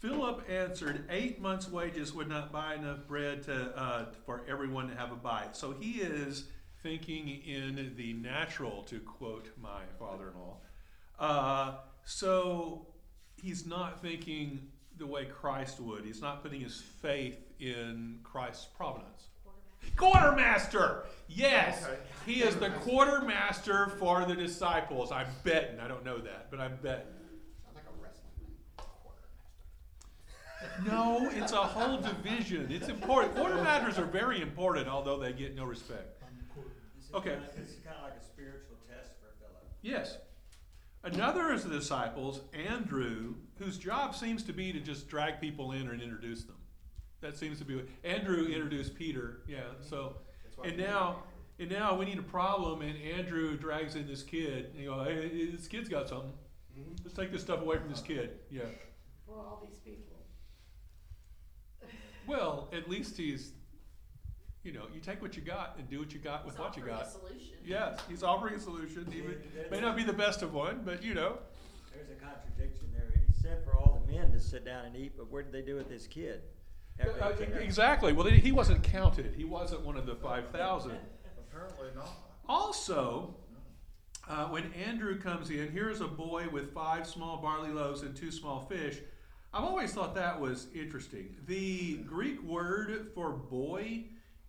Philip 0.00 0.44
answered, 0.50 1.04
Eight 1.10 1.40
months' 1.40 1.68
wages 1.70 2.12
would 2.12 2.28
not 2.28 2.52
buy 2.52 2.74
enough 2.74 3.06
bread 3.06 3.42
to, 3.44 3.76
uh, 3.76 4.06
for 4.26 4.42
everyone 4.48 4.88
to 4.88 4.96
have 4.96 5.12
a 5.12 5.16
bite. 5.16 5.56
So 5.56 5.72
he 5.72 6.00
is 6.00 6.44
thinking 6.82 7.28
in 7.28 7.94
the 7.96 8.12
natural, 8.12 8.82
to 8.84 8.98
quote 9.00 9.48
my 9.60 9.82
father 10.00 10.30
in 10.34 10.38
law. 10.40 10.56
Uh, 11.18 11.74
so 12.04 12.87
he's 13.42 13.66
not 13.66 14.00
thinking 14.02 14.60
the 14.98 15.06
way 15.06 15.24
Christ 15.26 15.80
would. 15.80 16.04
He's 16.04 16.20
not 16.20 16.42
putting 16.42 16.60
his 16.60 16.80
faith 17.00 17.38
in 17.60 18.18
Christ's 18.22 18.66
providence. 18.76 19.24
Quartermaster. 19.96 20.78
Quartermaster! 20.78 21.04
Yes! 21.28 21.84
Okay. 21.84 21.98
He 22.26 22.42
is 22.42 22.56
the 22.56 22.70
quartermaster 22.70 23.88
for 23.98 24.24
the 24.24 24.34
disciples. 24.34 25.12
I'm 25.12 25.28
betting. 25.44 25.78
I 25.80 25.88
don't 25.88 26.04
know 26.04 26.18
that, 26.18 26.50
but 26.50 26.60
I'm 26.60 26.76
betting. 26.82 27.06
Sounds 27.64 27.76
like 27.76 27.84
a 27.84 28.02
wrestling. 28.02 28.52
Quartermaster. 28.76 30.84
No, 30.90 31.30
it's 31.32 31.52
a 31.52 31.56
whole 31.56 32.00
division. 32.00 32.66
It's 32.70 32.88
important. 32.88 33.34
Quartermasters 33.36 33.98
are 33.98 34.04
very 34.04 34.40
important, 34.42 34.88
although 34.88 35.18
they 35.18 35.32
get 35.32 35.54
no 35.54 35.64
respect. 35.64 36.20
Okay. 37.14 37.30
kinda- 37.30 37.46
This 37.56 37.70
is 37.70 37.76
kind 37.84 37.96
of 37.96 38.02
like 38.04 38.20
a 38.20 38.24
spiritual 38.24 38.76
test 38.88 39.12
for 39.20 39.30
Philip. 39.40 39.64
Yes. 39.82 40.18
Another 41.04 41.52
is 41.52 41.64
the 41.64 41.70
disciples, 41.70 42.40
Andrew, 42.52 43.34
whose 43.58 43.78
job 43.78 44.14
seems 44.14 44.42
to 44.44 44.52
be 44.52 44.72
to 44.72 44.80
just 44.80 45.08
drag 45.08 45.40
people 45.40 45.72
in 45.72 45.88
and 45.88 46.02
introduce 46.02 46.44
them. 46.44 46.56
That 47.20 47.36
seems 47.36 47.58
to 47.58 47.64
be 47.64 47.76
what 47.76 47.86
Andrew 48.04 48.46
introduced 48.46 48.94
Peter. 48.94 49.42
Yeah. 49.46 49.60
So, 49.80 50.16
and 50.64 50.76
now, 50.76 51.22
and 51.58 51.70
now 51.70 51.96
we 51.96 52.04
need 52.04 52.18
a 52.18 52.22
problem, 52.22 52.82
and 52.82 53.00
Andrew 53.00 53.56
drags 53.56 53.94
in 53.96 54.06
this 54.06 54.22
kid. 54.22 54.66
And 54.72 54.82
you 54.82 54.90
go, 54.90 55.04
hey, 55.04 55.50
this 55.50 55.66
kid's 55.68 55.88
got 55.88 56.08
something. 56.08 56.32
Mhm. 56.76 56.98
Let's 57.04 57.16
take 57.16 57.32
this 57.32 57.42
stuff 57.42 57.60
away 57.60 57.78
from 57.78 57.88
this 57.88 58.00
kid. 58.00 58.38
Yeah. 58.50 58.62
For 59.26 59.34
all 59.38 59.64
these 59.68 59.78
people. 59.78 60.04
Well, 62.26 62.68
at 62.74 62.90
least 62.90 63.16
he's, 63.16 63.52
you 64.68 64.74
know, 64.74 64.84
you 64.94 65.00
take 65.00 65.22
what 65.22 65.34
you 65.34 65.40
got 65.40 65.76
and 65.78 65.88
do 65.88 65.98
what 65.98 66.12
you 66.12 66.18
got 66.18 66.44
with 66.44 66.54
He's 66.54 66.60
what 66.60 66.76
you 66.76 66.82
offering 66.82 66.94
a 66.94 66.98
got. 66.98 67.10
Solution. 67.10 67.56
Yes, 67.64 68.00
he's 68.06 68.22
offering 68.22 68.54
a 68.54 68.60
solution. 68.60 69.06
Even 69.16 69.36
Yeah, 69.56 69.62
may 69.70 69.80
not 69.80 69.96
be 69.96 70.02
the 70.02 70.12
best 70.12 70.42
of 70.42 70.52
one, 70.52 70.82
but 70.84 71.02
you 71.02 71.14
know. 71.14 71.38
There's 71.94 72.10
a 72.10 72.22
contradiction 72.22 72.88
there. 72.92 73.10
He 73.26 73.32
said 73.42 73.64
for 73.64 73.74
all 73.78 74.02
the 74.04 74.12
men 74.12 74.30
to 74.32 74.38
sit 74.38 74.66
down 74.66 74.84
and 74.84 74.94
eat, 74.94 75.12
but 75.16 75.32
what 75.32 75.50
did 75.50 75.52
they 75.54 75.66
do 75.66 75.74
with 75.74 75.88
this 75.88 76.06
kid? 76.06 76.42
Uh, 77.00 77.30
they 77.30 77.46
took 77.46 77.54
him? 77.54 77.62
exactly. 77.62 78.12
Well, 78.12 78.26
he 78.26 78.52
wasn't 78.52 78.82
counted. 78.82 79.32
He 79.34 79.44
wasn't 79.44 79.86
one 79.86 79.96
of 79.96 80.04
the 80.04 80.16
five 80.16 80.48
thousand. 80.50 80.98
Apparently 81.50 81.88
not. 81.96 82.10
Also, 82.46 83.34
uh, 84.28 84.48
when 84.48 84.70
Andrew 84.74 85.18
comes 85.18 85.48
in, 85.48 85.70
here's 85.70 86.02
a 86.02 86.08
boy 86.08 86.46
with 86.52 86.74
five 86.74 87.06
small 87.06 87.38
barley 87.38 87.70
loaves 87.70 88.02
and 88.02 88.14
two 88.14 88.30
small 88.30 88.66
fish. 88.68 88.98
I've 89.54 89.64
always 89.64 89.94
thought 89.94 90.14
that 90.16 90.38
was 90.38 90.66
interesting. 90.74 91.36
The 91.46 91.96
Greek 91.98 92.42
word 92.42 93.12
for 93.14 93.30
boy 93.30 94.04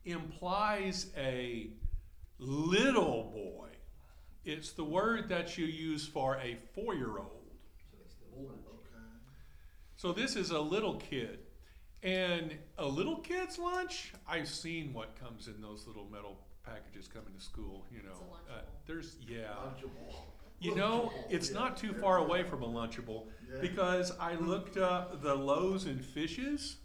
implies 0.05 1.07
a 1.17 1.71
little 2.37 3.31
boy. 3.33 3.69
It's 4.45 4.71
the 4.71 4.83
word 4.83 5.29
that 5.29 5.57
you 5.57 5.65
use 5.65 6.07
for 6.07 6.37
a 6.37 6.55
four 6.73 6.95
year 6.95 7.17
old. 7.17 7.35
So 9.95 10.13
this 10.13 10.35
is 10.37 10.51
a 10.51 10.59
little 10.59 10.95
kid. 10.95 11.39
And 12.01 12.55
a 12.77 12.85
little 12.87 13.17
kid's 13.17 13.59
lunch, 13.59 14.13
I've 14.25 14.47
seen 14.47 14.93
what 14.93 15.19
comes 15.19 15.47
in 15.47 15.61
those 15.61 15.85
little 15.85 16.07
metal 16.09 16.39
packages 16.63 17.09
coming 17.09 17.33
to 17.37 17.43
school, 17.43 17.85
you 17.91 18.01
know. 18.03 18.11
It's 18.11 18.49
a 18.49 18.53
Uh, 18.53 18.61
there's 18.87 19.17
yeah. 19.27 19.53
Lunchable. 19.65 20.15
You 20.61 20.75
know, 20.75 21.11
it's 21.29 21.51
not 21.51 21.75
too 21.77 21.93
far 21.93 22.17
away 22.17 22.43
from 22.43 22.63
a 22.63 22.67
lunchable 22.67 23.27
Yeah. 23.49 23.59
because 23.61 24.11
I 24.19 24.35
looked 24.35 24.77
up 24.77 25.21
the 25.21 25.35
loaves 25.35 25.85
and 25.85 26.03
fishes, 26.03 26.77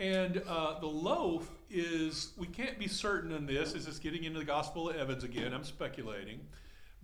and 0.00 0.42
uh, 0.48 0.80
the 0.80 0.86
loaf 0.86 1.48
is 1.68 2.32
we 2.38 2.46
can't 2.46 2.78
be 2.78 2.88
certain 2.88 3.32
on 3.32 3.44
this. 3.44 3.74
Is 3.74 3.84
this 3.84 3.98
getting 3.98 4.24
into 4.24 4.38
the 4.38 4.46
Gospel 4.46 4.88
of 4.88 4.96
Evans 4.96 5.24
again? 5.24 5.52
I'm 5.52 5.62
speculating, 5.62 6.40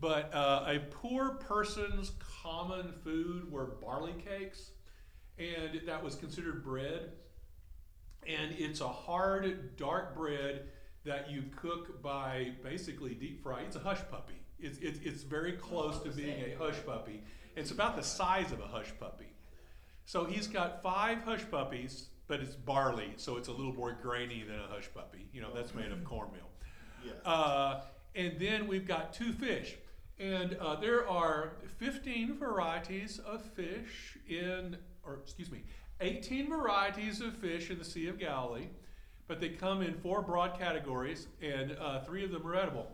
but 0.00 0.34
uh, 0.34 0.64
a 0.66 0.78
poor 0.90 1.34
person's 1.34 2.12
common 2.42 2.94
food 3.04 3.52
were 3.52 3.76
barley 3.82 4.14
cakes, 4.14 4.70
and 5.38 5.82
that 5.86 6.02
was 6.02 6.14
considered 6.14 6.64
bread, 6.64 7.12
and 8.26 8.54
it's 8.58 8.80
a 8.80 8.88
hard 8.88 9.76
dark 9.76 10.16
bread 10.16 10.68
that 11.04 11.30
you 11.30 11.44
cook 11.54 12.02
by 12.02 12.52
basically 12.64 13.14
deep 13.14 13.42
fry. 13.42 13.60
It's 13.60 13.76
a 13.76 13.80
hush 13.80 14.00
puppy. 14.10 14.40
It's, 14.58 14.78
it's, 14.78 14.98
it's 15.04 15.22
very 15.22 15.52
close 15.52 16.02
to 16.02 16.08
being 16.08 16.30
a 16.30 16.56
hush 16.58 16.76
puppy. 16.86 17.22
It's 17.56 17.70
about 17.70 17.94
the 17.94 18.02
size 18.02 18.52
of 18.52 18.60
a 18.60 18.66
hush 18.66 18.92
puppy. 18.98 19.28
So 20.06 20.24
he's 20.24 20.46
got 20.46 20.82
five 20.82 21.22
hush 21.24 21.44
puppies, 21.50 22.08
but 22.28 22.40
it's 22.40 22.54
barley, 22.54 23.12
so 23.16 23.36
it's 23.36 23.48
a 23.48 23.52
little 23.52 23.72
more 23.72 23.92
grainy 23.92 24.44
than 24.46 24.58
a 24.58 24.66
hush 24.68 24.88
puppy. 24.94 25.28
You 25.32 25.42
know, 25.42 25.54
that's 25.54 25.74
made 25.74 25.92
of 25.92 26.04
cornmeal. 26.04 26.50
Yeah. 27.04 27.12
Uh, 27.24 27.82
and 28.14 28.38
then 28.38 28.66
we've 28.66 28.86
got 28.86 29.12
two 29.12 29.32
fish. 29.32 29.76
And 30.18 30.56
uh, 30.60 30.76
there 30.76 31.08
are 31.08 31.52
15 31.78 32.38
varieties 32.38 33.18
of 33.18 33.42
fish 33.42 34.16
in, 34.28 34.76
or 35.04 35.20
excuse 35.22 35.50
me, 35.50 35.62
18 36.00 36.48
varieties 36.48 37.20
of 37.20 37.34
fish 37.34 37.70
in 37.70 37.78
the 37.78 37.84
Sea 37.84 38.08
of 38.08 38.18
Galilee, 38.18 38.68
but 39.28 39.40
they 39.40 39.50
come 39.50 39.82
in 39.82 39.94
four 39.94 40.22
broad 40.22 40.58
categories, 40.58 41.26
and 41.42 41.76
uh, 41.80 42.00
three 42.00 42.24
of 42.24 42.30
them 42.30 42.46
are 42.46 42.56
edible. 42.56 42.90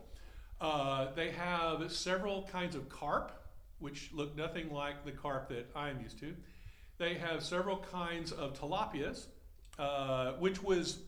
Uh, 0.59 1.07
they 1.15 1.31
have 1.31 1.91
several 1.91 2.43
kinds 2.43 2.75
of 2.75 2.89
carp, 2.89 3.31
which 3.79 4.09
look 4.13 4.35
nothing 4.35 4.71
like 4.71 5.05
the 5.05 5.11
carp 5.11 5.49
that 5.49 5.69
I'm 5.75 6.01
used 6.01 6.19
to. 6.19 6.33
They 7.03 7.15
have 7.15 7.43
several 7.43 7.79
kinds 7.91 8.31
of 8.31 8.57
tilapias, 8.57 9.25
uh, 9.77 10.33
which 10.39 10.63
was 10.63 10.99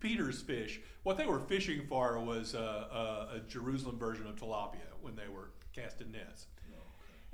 Peter's 0.00 0.40
fish. 0.40 0.80
What 1.02 1.18
they 1.18 1.26
were 1.26 1.40
fishing 1.40 1.82
for 1.86 2.18
was 2.18 2.54
uh, 2.54 3.28
a, 3.30 3.36
a 3.36 3.40
Jerusalem 3.46 3.98
version 3.98 4.26
of 4.26 4.36
tilapia 4.36 4.88
when 5.02 5.14
they 5.14 5.28
were 5.28 5.50
casting 5.74 6.12
nets. 6.12 6.46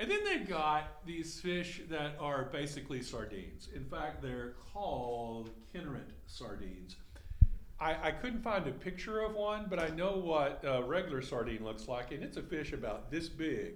And 0.00 0.10
then 0.10 0.24
they've 0.24 0.48
got 0.48 1.06
these 1.06 1.40
fish 1.40 1.82
that 1.88 2.16
are 2.18 2.46
basically 2.46 3.00
sardines. 3.00 3.68
In 3.72 3.84
fact, 3.84 4.22
they're 4.22 4.54
called 4.72 5.50
Kinneret 5.72 6.10
sardines. 6.26 6.96
I, 7.78 8.08
I 8.08 8.10
couldn't 8.10 8.42
find 8.42 8.66
a 8.66 8.72
picture 8.72 9.20
of 9.20 9.36
one, 9.36 9.66
but 9.70 9.78
I 9.78 9.90
know 9.90 10.16
what 10.16 10.64
a 10.64 10.82
regular 10.82 11.22
sardine 11.22 11.62
looks 11.62 11.86
like, 11.86 12.10
and 12.10 12.24
it's 12.24 12.38
a 12.38 12.42
fish 12.42 12.72
about 12.72 13.08
this 13.08 13.28
big. 13.28 13.74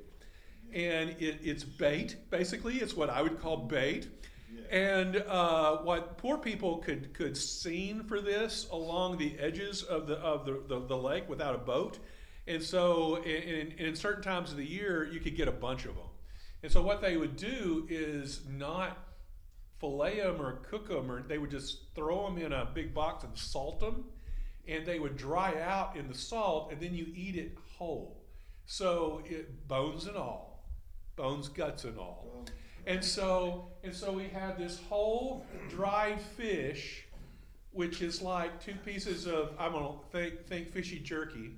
And 0.72 1.10
it, 1.18 1.40
it's 1.42 1.64
bait, 1.64 2.16
basically. 2.30 2.76
It's 2.76 2.96
what 2.96 3.10
I 3.10 3.20
would 3.20 3.40
call 3.40 3.56
bait. 3.58 4.08
Yeah. 4.50 4.78
And 4.78 5.16
uh, 5.28 5.78
what 5.78 6.16
poor 6.18 6.38
people 6.38 6.78
could 6.78 7.12
could 7.12 7.36
seine 7.36 8.02
for 8.04 8.20
this 8.20 8.68
along 8.70 9.18
the 9.18 9.38
edges 9.38 9.82
of 9.82 10.06
the 10.06 10.14
of 10.14 10.46
the, 10.46 10.62
the, 10.68 10.86
the 10.86 10.96
lake 10.96 11.28
without 11.28 11.54
a 11.54 11.58
boat, 11.58 11.98
and 12.46 12.62
so 12.62 13.16
in, 13.16 13.42
in, 13.42 13.72
in 13.72 13.96
certain 13.96 14.22
times 14.22 14.50
of 14.50 14.56
the 14.56 14.64
year 14.64 15.04
you 15.04 15.20
could 15.20 15.36
get 15.36 15.48
a 15.48 15.52
bunch 15.52 15.84
of 15.84 15.94
them. 15.94 16.08
And 16.62 16.70
so 16.70 16.80
what 16.80 17.00
they 17.00 17.16
would 17.16 17.36
do 17.36 17.86
is 17.90 18.42
not 18.48 18.96
fillet 19.80 20.20
them 20.20 20.40
or 20.40 20.52
cook 20.70 20.88
them, 20.88 21.10
or 21.10 21.22
they 21.22 21.38
would 21.38 21.50
just 21.50 21.94
throw 21.94 22.24
them 22.26 22.38
in 22.38 22.52
a 22.52 22.70
big 22.72 22.94
box 22.94 23.24
and 23.24 23.36
salt 23.36 23.80
them, 23.80 24.04
and 24.68 24.86
they 24.86 24.98
would 24.98 25.16
dry 25.16 25.60
out 25.60 25.96
in 25.96 26.08
the 26.08 26.14
salt, 26.14 26.70
and 26.70 26.80
then 26.80 26.94
you 26.94 27.06
eat 27.14 27.36
it 27.36 27.58
whole. 27.76 28.22
So 28.64 29.22
it, 29.24 29.66
bones 29.66 30.06
and 30.06 30.16
all, 30.16 30.51
bones, 31.16 31.48
guts 31.48 31.84
and 31.84 31.98
all. 31.98 32.26
And 32.86 33.04
so, 33.04 33.68
and 33.84 33.94
so 33.94 34.12
we 34.12 34.28
have 34.28 34.58
this 34.58 34.80
whole 34.88 35.46
dried 35.70 36.20
fish, 36.20 37.04
which 37.72 38.02
is 38.02 38.20
like 38.20 38.62
two 38.64 38.74
pieces 38.84 39.26
of 39.26 39.52
I'm 39.58 39.72
gonna 39.72 39.94
think 40.10 40.46
think 40.46 40.72
fishy 40.72 40.98
jerky, 40.98 41.52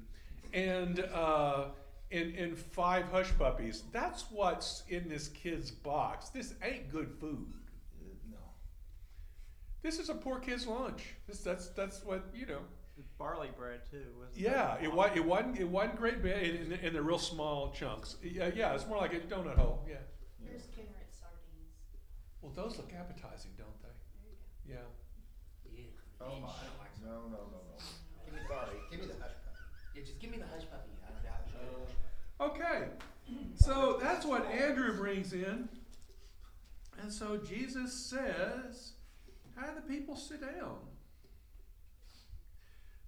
and 0.53 1.01
uh, 1.01 1.67
and 2.11 2.35
and 2.35 2.59
five 2.59 3.07
hush 3.11 3.31
puppies. 3.39 3.85
That's 3.91 4.25
what's 4.31 4.83
in 4.89 5.09
this 5.09 5.29
kid's 5.29 5.71
box. 5.71 6.29
This 6.29 6.55
ain't 6.63 6.91
good 6.93 7.11
food. 7.19 7.53
uh, 8.01 8.05
no. 8.31 8.37
This 9.83 9.99
is 9.99 10.11
a 10.11 10.15
poor 10.15 10.39
kid's 10.41 10.67
lunch. 10.67 11.15
This 11.27 11.41
that's 11.41 11.69
that's 11.69 12.05
what 12.05 12.27
you 12.35 12.45
know. 12.47 12.61
Barley 13.19 13.51
bread 13.57 13.81
too. 13.91 14.05
Wasn't 14.19 14.37
Yeah, 14.39 14.75
it? 14.77 14.83
Yeah, 14.83 14.89
it 14.89 14.93
was 14.95 15.11
it 15.17 15.25
wasn't 15.25 15.59
it 15.59 15.69
wasn't 15.69 15.97
great 15.97 16.23
bit, 16.23 16.43
and, 16.43 16.73
and, 16.73 16.83
and 16.85 16.95
they're 16.95 17.03
real 17.03 17.19
small 17.19 17.71
chunks. 17.73 18.17
Yeah, 18.23 18.51
yeah, 18.55 18.75
it's 18.75 18.87
more 18.87 18.99
like 18.99 19.13
a 19.15 19.21
donut 19.21 19.57
hole. 19.57 19.85
Yeah. 19.89 19.97
Here's 20.41 20.63
Kinneret 20.63 21.11
sardines. 21.11 21.75
Well, 22.43 22.53
those 22.55 22.77
look 22.77 22.93
appetizing, 22.93 23.53
don't 23.59 23.81
they? 23.83 23.89
There 24.65 24.75
you 24.75 24.77
go. 24.77 24.81
Yeah. 26.21 26.27
Oh 26.27 26.41
my. 26.41 26.49
I 26.49 26.65
don't 26.65 26.79
like 26.79 26.95
No, 27.05 27.29
no, 27.29 27.45
no, 27.51 27.61
no. 27.67 27.77
Give 28.25 28.35
me, 28.35 28.41
Sorry. 28.49 28.77
give 28.91 29.01
me 29.01 29.07
the 29.07 29.13
hush 29.15 29.33
puppy. 29.45 29.59
Yeah, 29.95 30.03
just 30.03 30.19
give 30.21 30.31
me 30.31 30.39
the 30.39 30.47
hush 30.47 30.65
puppy. 30.71 30.91
I 31.05 31.11
don't 31.11 31.23
doubt. 31.25 32.41
Uh, 32.41 32.45
okay, 32.45 32.89
so 33.57 33.99
that's 34.03 34.25
what 34.27 34.47
Andrew 34.47 34.97
brings 34.97 35.33
in. 35.33 35.69
And 37.01 37.13
so 37.13 37.37
Jesus 37.39 37.93
says, 37.93 38.93
How 39.57 39.67
do 39.67 39.75
the 39.77 39.83
people 39.83 40.17
sit 40.17 40.41
down? 40.41 40.77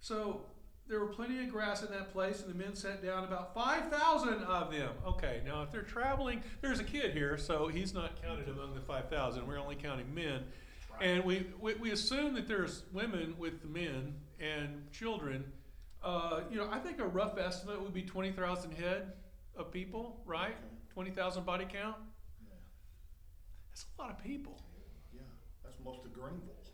So 0.06 0.42
there 0.86 1.00
were 1.00 1.08
plenty 1.08 1.42
of 1.42 1.50
grass 1.50 1.82
in 1.82 1.90
that 1.90 2.12
place, 2.12 2.40
and 2.40 2.48
the 2.48 2.56
men 2.56 2.76
sat 2.76 3.02
down, 3.02 3.24
about 3.24 3.52
5,000 3.52 4.34
of 4.44 4.70
them. 4.70 4.90
Okay, 5.04 5.40
now 5.44 5.64
if 5.64 5.72
they're 5.72 5.82
traveling, 5.82 6.44
there's 6.60 6.78
a 6.78 6.84
kid 6.84 7.12
here, 7.12 7.36
so 7.36 7.66
he's 7.66 7.92
not 7.92 8.22
counted 8.22 8.48
among 8.48 8.76
the 8.76 8.80
5,000. 8.82 9.44
We're 9.44 9.58
only 9.58 9.74
counting 9.74 10.14
men. 10.14 10.44
And 11.00 11.24
we, 11.24 11.48
we, 11.60 11.74
we 11.74 11.90
assume 11.90 12.34
that 12.34 12.46
there's 12.46 12.84
women 12.92 13.34
with 13.36 13.60
the 13.62 13.66
men 13.66 14.14
and 14.38 14.88
children. 14.92 15.44
Uh, 16.04 16.42
you 16.52 16.56
know, 16.56 16.68
I 16.70 16.78
think 16.78 17.00
a 17.00 17.06
rough 17.06 17.36
estimate 17.36 17.82
would 17.82 17.92
be 17.92 18.02
20,000 18.02 18.70
head 18.74 19.12
of 19.56 19.72
people, 19.72 20.20
right? 20.24 20.54
20,000 20.94 21.44
body 21.44 21.64
count. 21.64 21.96
Yeah. 22.46 22.54
That's 23.70 23.86
a 23.98 24.02
lot 24.02 24.12
of 24.12 24.22
people. 24.22 24.62
Yeah. 25.12 25.22
That's 25.64 25.78
most 25.84 26.04
of 26.04 26.12
Greenville. 26.12 26.65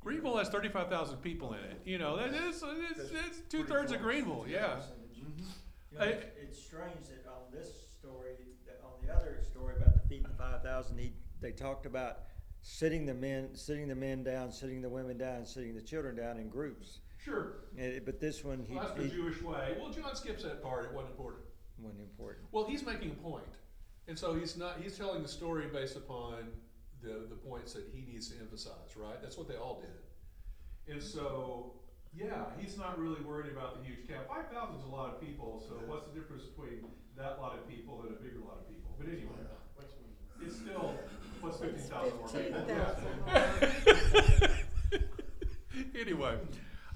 Greenville 0.00 0.36
has 0.38 0.48
35,000 0.48 1.18
people 1.18 1.52
in 1.54 1.60
it. 1.60 1.80
You 1.84 1.98
know, 1.98 2.16
that 2.16 2.32
is, 2.32 2.62
it's, 2.64 3.00
it's 3.10 3.40
two 3.48 3.64
thirds 3.64 3.92
of 3.92 4.00
Greenville, 4.00 4.44
yeah. 4.48 4.76
Mm-hmm. 5.16 5.42
You 5.92 5.98
know, 5.98 6.04
I- 6.04 6.08
it's, 6.08 6.26
it's 6.42 6.62
strange 6.62 7.08
that 7.08 7.28
on 7.28 7.42
this 7.52 7.68
story, 7.98 8.32
that 8.66 8.80
on 8.84 8.92
the 9.06 9.12
other 9.12 9.40
story 9.42 9.76
about 9.76 9.94
the 9.94 10.08
feeding 10.08 10.24
the 10.24 10.42
five 10.42 10.62
thousand, 10.62 10.98
he, 10.98 11.12
they 11.40 11.50
talked 11.52 11.84
about 11.86 12.20
sitting 12.62 13.06
the 13.06 13.14
men, 13.14 13.50
sitting 13.54 13.88
the 13.88 13.94
men 13.94 14.22
down, 14.22 14.52
sitting 14.52 14.80
the 14.80 14.88
women 14.88 15.18
down, 15.18 15.44
sitting 15.44 15.74
the 15.74 15.82
children 15.82 16.16
down 16.16 16.38
in 16.38 16.48
groups. 16.48 17.00
Sure. 17.22 17.54
Eh, 17.78 17.98
but 18.04 18.20
this 18.20 18.44
one, 18.44 18.64
he, 18.66 18.74
Well, 18.74 18.84
that's 18.84 18.96
the 18.96 19.04
he 19.08 19.10
Jewish 19.10 19.42
way. 19.42 19.76
Well, 19.80 19.90
John 19.90 20.14
skips 20.14 20.44
that 20.44 20.62
part. 20.62 20.84
It 20.84 20.92
wasn't 20.92 21.10
important. 21.10 21.42
wasn't 21.78 22.02
important. 22.02 22.46
Well, 22.52 22.64
he's 22.66 22.86
making 22.86 23.10
a 23.10 23.14
point. 23.14 23.44
point, 23.44 23.54
and 24.06 24.18
so 24.18 24.34
he's 24.34 24.56
not. 24.56 24.80
He's 24.80 24.96
telling 24.96 25.22
the 25.22 25.28
story 25.28 25.66
based 25.66 25.96
upon 25.96 26.48
the 27.02 27.26
the 27.28 27.36
points 27.36 27.72
that 27.74 27.84
he 27.92 28.10
needs 28.10 28.28
to 28.30 28.40
emphasize. 28.40 28.96
Right? 28.96 29.20
That's 29.22 29.36
what 29.36 29.48
they 29.48 29.56
all 29.56 29.80
did. 29.80 30.92
And 30.92 31.02
so, 31.02 31.74
yeah, 32.14 32.44
he's 32.58 32.78
not 32.78 32.98
really 32.98 33.20
worried 33.20 33.52
about 33.52 33.78
the 33.78 33.86
huge 33.86 34.08
cap. 34.08 34.26
Five 34.28 34.50
thousand 34.52 34.76
is 34.80 34.84
a 34.84 34.88
lot 34.88 35.14
of 35.14 35.20
people. 35.20 35.62
So 35.68 35.74
what's 35.86 36.06
the 36.06 36.18
difference 36.18 36.44
between 36.44 36.84
that 37.16 37.38
lot 37.40 37.54
of 37.54 37.68
people 37.68 38.02
and 38.02 38.16
a 38.16 38.22
bigger 38.22 38.38
lot 38.38 38.58
of 38.60 38.68
people? 38.68 38.94
But 38.98 39.08
anyway, 39.08 39.38
it's 40.44 40.56
still 40.56 40.94
what's 41.40 41.58
fifteen 41.58 41.84
thousand 41.84 42.18
more 42.18 42.28
people. 42.28 42.64
Yeah. 42.68 44.48
anyway, 46.00 46.36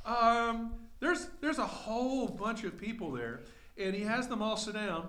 um, 0.05 0.73
there's 1.01 1.29
there's 1.41 1.59
a 1.59 1.67
whole 1.67 2.29
bunch 2.29 2.65
of 2.65 2.79
people 2.79 3.13
there, 3.13 3.41
and 3.77 3.95
he 3.95 4.03
has 4.03 4.29
them 4.29 4.43
all 4.43 4.57
sit 4.57 4.75
down, 4.75 5.09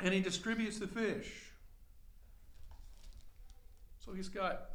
and 0.00 0.14
he 0.14 0.20
distributes 0.20 0.78
the 0.78 0.86
fish. 0.86 1.43
So 4.04 4.12
he's 4.12 4.28
got 4.28 4.70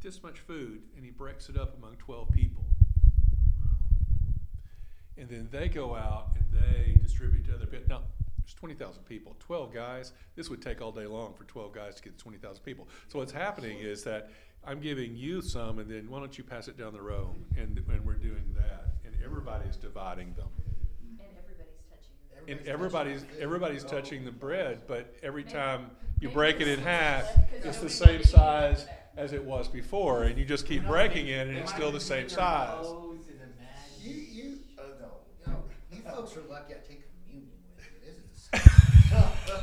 this 0.00 0.22
much 0.22 0.40
food, 0.40 0.82
and 0.96 1.04
he 1.04 1.10
breaks 1.10 1.48
it 1.48 1.56
up 1.56 1.76
among 1.76 1.96
twelve 1.96 2.30
people, 2.32 2.64
and 5.16 5.28
then 5.28 5.48
they 5.50 5.68
go 5.68 5.94
out 5.94 6.30
and 6.36 6.46
they 6.50 6.98
distribute 7.02 7.44
to 7.46 7.54
other 7.54 7.66
people. 7.66 7.86
Now. 7.88 8.02
There's 8.44 8.54
20,000 8.54 9.04
people, 9.04 9.36
12 9.38 9.72
guys. 9.72 10.12
This 10.34 10.50
would 10.50 10.60
take 10.60 10.82
all 10.82 10.90
day 10.90 11.06
long 11.06 11.32
for 11.32 11.44
12 11.44 11.72
guys 11.72 11.94
to 11.94 12.02
get 12.02 12.18
20,000 12.18 12.64
people. 12.64 12.88
So 13.06 13.20
what's 13.20 13.30
happening 13.30 13.78
is 13.78 14.02
that 14.02 14.30
I'm 14.64 14.80
giving 14.80 15.16
you 15.16 15.42
some, 15.42 15.78
and 15.78 15.88
then 15.88 16.10
why 16.10 16.18
don't 16.18 16.36
you 16.36 16.42
pass 16.42 16.66
it 16.66 16.76
down 16.76 16.92
the 16.92 17.00
row? 17.00 17.34
And, 17.56 17.78
and 17.78 18.04
we're 18.04 18.14
doing 18.14 18.52
that, 18.56 18.94
and 19.04 19.14
everybody's 19.24 19.76
dividing 19.76 20.34
them. 20.34 20.48
And 21.20 21.28
everybody's 21.38 21.84
touching. 21.88 22.58
And 22.58 22.66
everybody's 22.66 23.24
everybody's 23.40 23.84
touching 23.84 24.24
the 24.24 24.32
bread, 24.32 24.82
but 24.88 25.14
every 25.22 25.44
time 25.44 25.92
you 26.22 26.28
break 26.28 26.60
it 26.60 26.68
in 26.68 26.78
half, 26.78 27.26
it's 27.64 27.78
the 27.78 27.90
same 27.90 28.06
wanted 28.08 28.22
to 28.22 28.28
eat 28.28 28.30
size 28.30 28.86
as 29.16 29.32
it 29.32 29.44
was 29.44 29.66
before, 29.68 30.22
and 30.22 30.38
you 30.38 30.44
just 30.44 30.66
keep 30.66 30.86
breaking 30.86 31.26
it, 31.26 31.48
and 31.48 31.56
it's 31.58 31.72
still 31.72 31.90
the 31.90 31.98
same 32.00 32.28
size. 32.28 32.86
You, 34.00 34.12
you, 34.14 34.58
Uh, 34.78 34.82
no. 35.00 35.52
no, 35.52 35.64
you 35.92 36.02
folks 36.02 36.36
are 36.36 36.42
lucky 36.48 36.74
I 36.74 36.78
take 36.86 37.02
communion 37.26 37.50
with 37.76 37.86
you. 37.86 37.90
This 38.06 38.16
is 38.18 38.24
disgusting. 38.24 39.54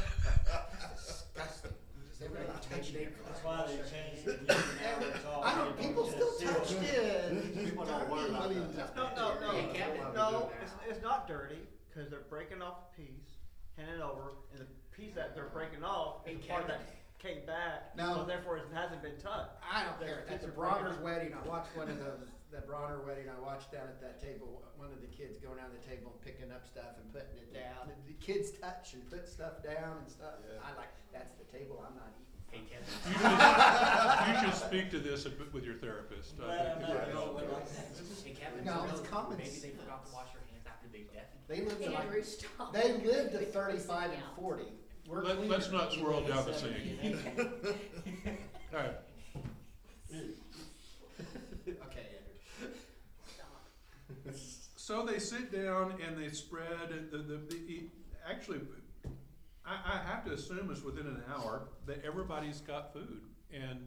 disgusting. 0.95 1.71
Just 2.09 2.21
everybody 2.21 2.59
touching 2.69 2.95
it. 2.95 3.25
That's 3.25 3.43
why 3.43 3.65
they 3.67 3.77
changed 3.89 4.25
the 4.25 4.31
music 4.53 4.65
now. 4.83 5.07
It's 5.15 5.25
all 5.25 5.43
I 5.43 5.55
don't, 5.55 5.79
people 5.79 6.05
still 6.07 6.31
touch 6.39 6.71
it. 6.83 7.65
People 7.65 7.85
don't 7.85 8.09
worry 8.09 8.29
about 8.29 8.49
that. 8.75 8.95
No, 8.97 9.09
no, 9.15 9.39
no, 9.39 9.53
Yeah, 9.57 9.73
Captain. 9.73 10.13
no, 10.13 10.51
it's, 10.61 10.73
it's 10.89 11.01
not 11.01 11.25
dirty, 11.27 11.59
cause 11.95 12.09
they're 12.09 12.27
breaking 12.29 12.61
off 12.61 12.75
a 12.91 12.95
piece, 13.01 13.37
handing 13.77 13.95
it 13.95 14.01
over, 14.01 14.33
and 14.51 14.59
the 14.61 14.67
piece 14.99 15.15
that 15.15 15.33
they're 15.35 15.49
breaking 15.55 15.83
off 15.83 16.27
is 16.27 16.39
the 16.41 16.47
part 16.47 16.67
that 16.67 16.81
came 17.19 17.45
back, 17.47 17.95
No. 17.95 18.15
so 18.15 18.23
therefore 18.25 18.57
it 18.57 18.67
hasn't 18.73 19.01
been 19.01 19.15
touched. 19.19 19.51
I 19.63 19.83
don't 19.83 19.99
care. 19.99 20.23
They're- 20.27 20.35
At 20.35 20.41
the 20.41 20.47
Bronner's 20.51 20.97
wedding, 20.99 21.31
I 21.33 21.41
watched 21.47 21.75
one 21.75 21.89
of 21.89 21.99
those, 22.03 22.27
the 22.51 22.59
Bronner 22.67 22.99
wedding, 23.07 23.25
I 23.29 23.39
watched 23.39 23.71
down 23.71 23.87
at 23.87 23.99
that 24.01 24.19
table, 24.21 24.63
one 24.77 24.91
of 24.91 24.99
the 25.01 25.07
kids 25.07 25.37
going 25.39 25.57
down 25.57 25.71
the 25.71 25.83
table 25.87 26.11
and 26.15 26.21
picking 26.23 26.51
up 26.51 26.65
stuff 26.67 26.95
and 26.99 27.11
putting 27.11 27.35
it 27.39 27.53
down. 27.53 27.91
And 27.91 27.99
the 28.07 28.15
kids 28.23 28.51
touch 28.59 28.93
and 28.93 29.03
put 29.09 29.27
stuff 29.27 29.63
down 29.63 29.99
and 30.03 30.07
stuff. 30.09 30.39
I 30.63 30.75
like, 30.79 30.91
that's 31.13 31.31
the 31.35 31.45
table 31.47 31.83
I'm 31.83 31.95
not 31.95 32.11
eating. 32.15 32.25
Hey, 32.49 32.63
Kevin. 32.65 32.87
You 33.05 33.13
should, 33.19 34.33
you 34.33 34.51
should 34.51 34.57
speak 34.57 34.89
to 34.91 34.99
this 34.99 35.25
a 35.25 35.29
bit 35.29 35.53
with 35.53 35.63
your 35.65 35.75
therapist. 35.75 36.35
I 36.41 36.45
Glad 36.45 36.57
think 36.57 36.75
I'm 36.75 36.81
it 36.81 36.87
not 36.95 37.03
going 37.05 37.11
help. 37.11 37.35
with 37.35 38.23
Hey, 38.25 38.31
Kevin. 38.33 38.65
No, 38.65 38.85
so 38.89 38.97
it's 38.99 39.07
common 39.09 39.37
Maybe 39.37 39.49
they 39.49 39.55
sense. 39.69 39.75
forgot 39.81 40.05
to 40.07 40.11
wash 40.13 40.29
their 40.33 40.41
hands 40.49 40.65
after 40.65 40.87
they 40.91 40.99
defecated. 41.05 41.45
They 41.47 41.61
lived 41.61 41.83
to 41.83 41.91
like, 41.91 42.05
Andrew, 42.05 42.23
stop. 42.23 42.73
they 42.73 42.93
lived 43.05 43.31
to 43.33 43.39
thirty-five 43.53 44.11
and 44.11 44.23
forty. 44.35 44.71
We're 45.09 45.23
Let, 45.23 45.37
cleaner. 45.37 45.53
let's 45.53 45.71
not 45.71 45.91
swirl 45.91 46.21
down 46.21 46.45
the 46.45 46.53
scene. 46.53 47.17
All 48.73 48.79
right. 48.79 48.95
Okay, 50.11 50.27
Andrew. 51.67 52.75
Stop. 53.27 54.35
So 54.75 55.05
they 55.05 55.17
sit 55.17 55.51
down 55.51 55.95
and 56.05 56.15
they 56.15 56.29
spread 56.29 57.09
the, 57.11 57.17
the, 57.17 57.37
the 57.49 57.55
e- 57.55 57.89
actually, 58.29 58.59
I, 59.65 59.77
I 59.95 59.97
have 60.07 60.23
to 60.25 60.33
assume 60.33 60.69
it's 60.71 60.83
within 60.83 61.07
an 61.07 61.23
hour 61.35 61.69
that 61.87 62.03
everybody's 62.05 62.61
got 62.61 62.93
food 62.93 63.21
and 63.51 63.79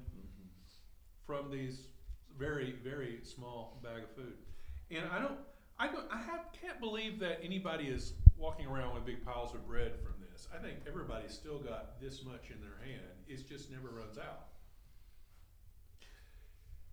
from 1.24 1.52
these 1.52 1.87
very, 2.37 2.74
very 2.82 3.20
small 3.22 3.78
bag 3.82 4.02
of 4.02 4.11
food. 4.16 4.35
And 4.90 5.04
I 5.12 5.20
don't, 5.20 5.38
I 5.78 5.87
don't, 5.87 6.04
I 6.11 6.18
have, 6.18 6.46
can't 6.61 6.80
believe 6.80 7.20
that 7.20 7.38
anybody 7.44 7.85
is 7.85 8.14
walking 8.37 8.66
around 8.66 8.94
with 8.94 9.06
big 9.06 9.24
piles 9.24 9.54
of 9.54 9.64
bread 9.68 9.92
from 10.02 10.12
this. 10.42 10.48
I 10.55 10.62
think 10.62 10.78
everybody's 10.87 11.33
still 11.33 11.59
got 11.59 12.00
this 12.00 12.24
much 12.24 12.50
in 12.50 12.61
their 12.61 12.78
hand. 12.85 13.07
It 13.28 13.48
just 13.48 13.70
never 13.70 13.88
runs 13.88 14.18
out. 14.18 14.46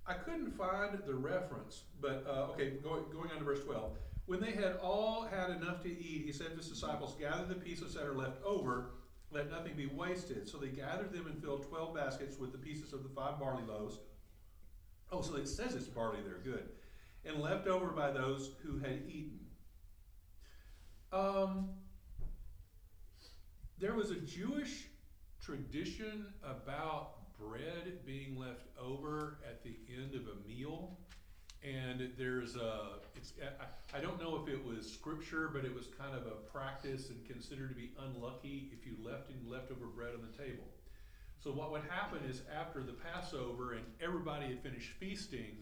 I 0.06 0.14
couldn't 0.14 0.52
find 0.58 0.98
the 1.06 1.14
reference, 1.14 1.84
but 2.02 2.26
uh, 2.28 2.52
okay, 2.52 2.72
going, 2.84 3.04
going 3.12 3.30
on 3.32 3.38
to 3.38 3.44
verse 3.44 3.64
12. 3.64 3.92
When 4.26 4.40
they 4.40 4.52
had 4.52 4.78
all 4.82 5.28
had 5.30 5.50
enough 5.52 5.82
to 5.84 5.90
eat, 5.90 6.24
he 6.26 6.32
said 6.32 6.52
to 6.52 6.58
his 6.58 6.70
disciples, 6.70 7.16
Gather 7.20 7.46
the 7.46 7.56
pieces 7.56 7.94
that 7.94 8.04
are 8.04 8.16
left 8.16 8.44
over, 8.44 8.92
let 9.32 9.52
nothing 9.52 9.76
be 9.76 9.86
wasted. 9.88 10.48
So 10.50 10.58
they 10.58 10.68
gathered 10.68 11.14
them 11.14 11.28
and 11.28 11.40
filled 11.42 11.68
12 11.68 11.96
baskets 11.96 12.38
with 12.38 12.52
the 12.52 12.58
pieces 12.58 12.94
of 12.94 13.04
the 13.04 13.10
five 13.10 13.40
barley 13.40 13.64
loaves. 13.68 14.00
Oh, 15.12 15.22
so 15.22 15.36
it 15.36 15.48
says 15.48 15.76
it's 15.76 15.88
barley 15.88 16.20
there, 16.24 16.40
good. 16.44 16.70
And 17.26 17.42
left 17.42 17.68
over 17.68 17.88
by 17.88 18.12
those 18.12 18.52
who 18.64 18.80
had 18.80 19.04
eaten. 19.08 19.40
Um, 21.12 21.70
there 23.80 23.94
was 23.96 24.12
a 24.12 24.16
Jewish 24.16 24.88
tradition 25.42 26.26
about 26.44 27.38
bread 27.38 28.06
being 28.06 28.38
left 28.38 28.68
over 28.80 29.38
at 29.48 29.64
the 29.64 29.76
end 29.96 30.16
of 30.16 30.22
a 30.28 30.48
meal. 30.48 30.98
And 31.64 32.12
there's 32.18 32.56
a, 32.56 33.00
it's, 33.16 33.34
I, 33.94 34.00
don't 34.00 34.22
know 34.22 34.42
if 34.42 34.54
it 34.54 34.64
was 34.66 34.90
scripture, 34.90 35.50
but 35.54 35.66
it 35.66 35.74
was 35.74 35.88
kind 35.98 36.16
of 36.16 36.26
a 36.26 36.36
practice 36.52 37.10
and 37.10 37.26
considered 37.26 37.70
to 37.70 37.76
be 37.76 37.92
unlucky 38.00 38.72
if 38.72 38.86
you 38.86 38.96
left 39.04 39.30
any 39.30 39.50
leftover 39.50 39.86
bread 39.86 40.12
on 40.14 40.22
the 40.22 40.38
table. 40.42 40.64
So 41.42 41.52
what 41.52 41.72
would 41.72 41.84
happen 41.90 42.20
is 42.30 42.42
after 42.58 42.82
the 42.82 42.94
Passover 42.94 43.74
and 43.74 43.86
everybody 44.02 44.48
had 44.48 44.62
finished 44.62 44.92
feasting, 45.00 45.58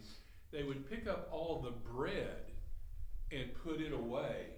they 0.51 0.63
would 0.63 0.89
pick 0.89 1.07
up 1.07 1.29
all 1.31 1.61
the 1.61 1.71
bread 1.71 2.51
and 3.31 3.49
put 3.63 3.81
it 3.81 3.91
away, 3.91 4.56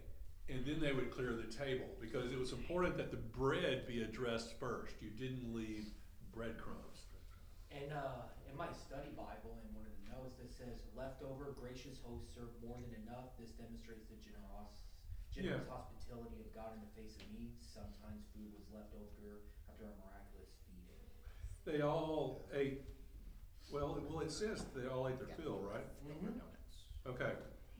and 0.50 0.66
then 0.66 0.80
they 0.82 0.92
would 0.94 1.12
clear 1.12 1.34
the 1.34 1.48
table 1.52 1.86
because 2.02 2.32
it 2.32 2.40
was 2.40 2.52
important 2.52 2.98
that 2.98 3.12
the 3.12 3.18
bread 3.18 3.86
be 3.88 4.02
addressed 4.02 4.58
first. 4.60 4.96
You 5.02 5.10
didn't 5.12 5.54
leave 5.54 5.86
breadcrumbs. 6.34 7.06
And 7.70 7.94
uh, 7.94 8.26
in 8.50 8.58
my 8.58 8.70
study 8.74 9.14
Bible, 9.14 9.62
in 9.62 9.70
one 9.78 9.86
of 9.86 9.94
the 10.02 10.10
notes, 10.10 10.38
that 10.42 10.50
says, 10.50 10.82
"Leftover 10.98 11.54
gracious 11.54 12.02
hosts 12.02 12.34
serve 12.34 12.50
more 12.66 12.82
than 12.82 12.98
enough. 13.06 13.38
This 13.38 13.54
demonstrates 13.54 14.10
the 14.10 14.18
generous, 14.26 14.90
generous 15.30 15.62
Yeah. 15.62 15.70
hospitality 15.70 16.42
of 16.42 16.50
God 16.58 16.74
in 16.74 16.82
the 16.82 16.92
face 16.98 17.14
of 17.22 17.30
needs. 17.30 17.62
Sometimes 17.62 18.26
food 18.34 18.50
was 18.58 18.66
left 18.74 18.90
over 18.98 19.46
after 19.70 19.86
a 19.86 19.94
miraculous 20.02 20.58
feeding." 20.66 20.98
They 21.66 21.86
all 21.86 22.50
ate. 22.54 22.82
Well, 23.70 24.02
well, 24.10 24.22
it 24.26 24.32
says 24.32 24.66
they 24.74 24.90
all 24.90 25.08
ate 25.08 25.20
their 25.22 25.30
fill, 25.38 25.62
right? 25.62 25.86
Okay. 27.06 27.34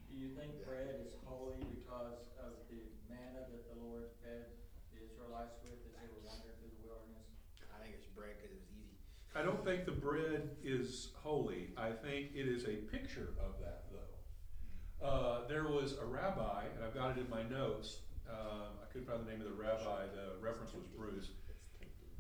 Do 0.10 0.18
you 0.18 0.34
think 0.34 0.66
bread 0.66 0.98
is 1.06 1.14
holy 1.24 1.62
because 1.70 2.26
of 2.42 2.58
the 2.74 2.82
manna 3.06 3.46
that 3.46 3.64
the 3.70 3.78
Lord 3.78 4.10
fed 4.26 4.50
the 4.90 5.06
Israelites 5.06 5.54
with 5.62 5.78
as 5.86 5.94
they 5.94 6.10
were 6.10 6.26
wandering 6.26 6.58
through 6.58 6.74
the 6.82 6.84
wilderness? 6.90 7.30
I 7.70 7.78
think 7.78 7.94
it's 7.94 8.10
bread 8.18 8.42
because 8.42 8.58
it 8.58 8.60
was 8.60 8.74
easy. 8.74 8.98
I 9.38 9.46
don't 9.46 9.62
think 9.64 9.86
the 9.86 9.94
bread 9.94 10.58
is 10.66 11.14
holy. 11.22 11.70
I 11.78 11.94
think 11.94 12.34
it 12.34 12.50
is 12.50 12.66
a 12.66 12.82
picture 12.90 13.38
of 13.38 13.62
that, 13.62 13.86
though. 13.94 15.06
Uh, 15.06 15.48
there 15.48 15.70
was 15.70 15.94
a 16.02 16.06
rabbi, 16.06 16.66
and 16.76 16.84
I've 16.84 16.98
got 16.98 17.16
it 17.16 17.22
in 17.22 17.30
my 17.30 17.44
notes. 17.44 18.02
Um, 18.28 18.82
I 18.82 18.92
couldn't 18.92 19.08
find 19.08 19.26
the 19.26 19.30
name 19.30 19.42
of 19.42 19.48
the 19.48 19.62
rabbi. 19.62 20.10
The 20.10 20.42
reference 20.42 20.74
was 20.74 20.84
Bruce. 20.98 21.30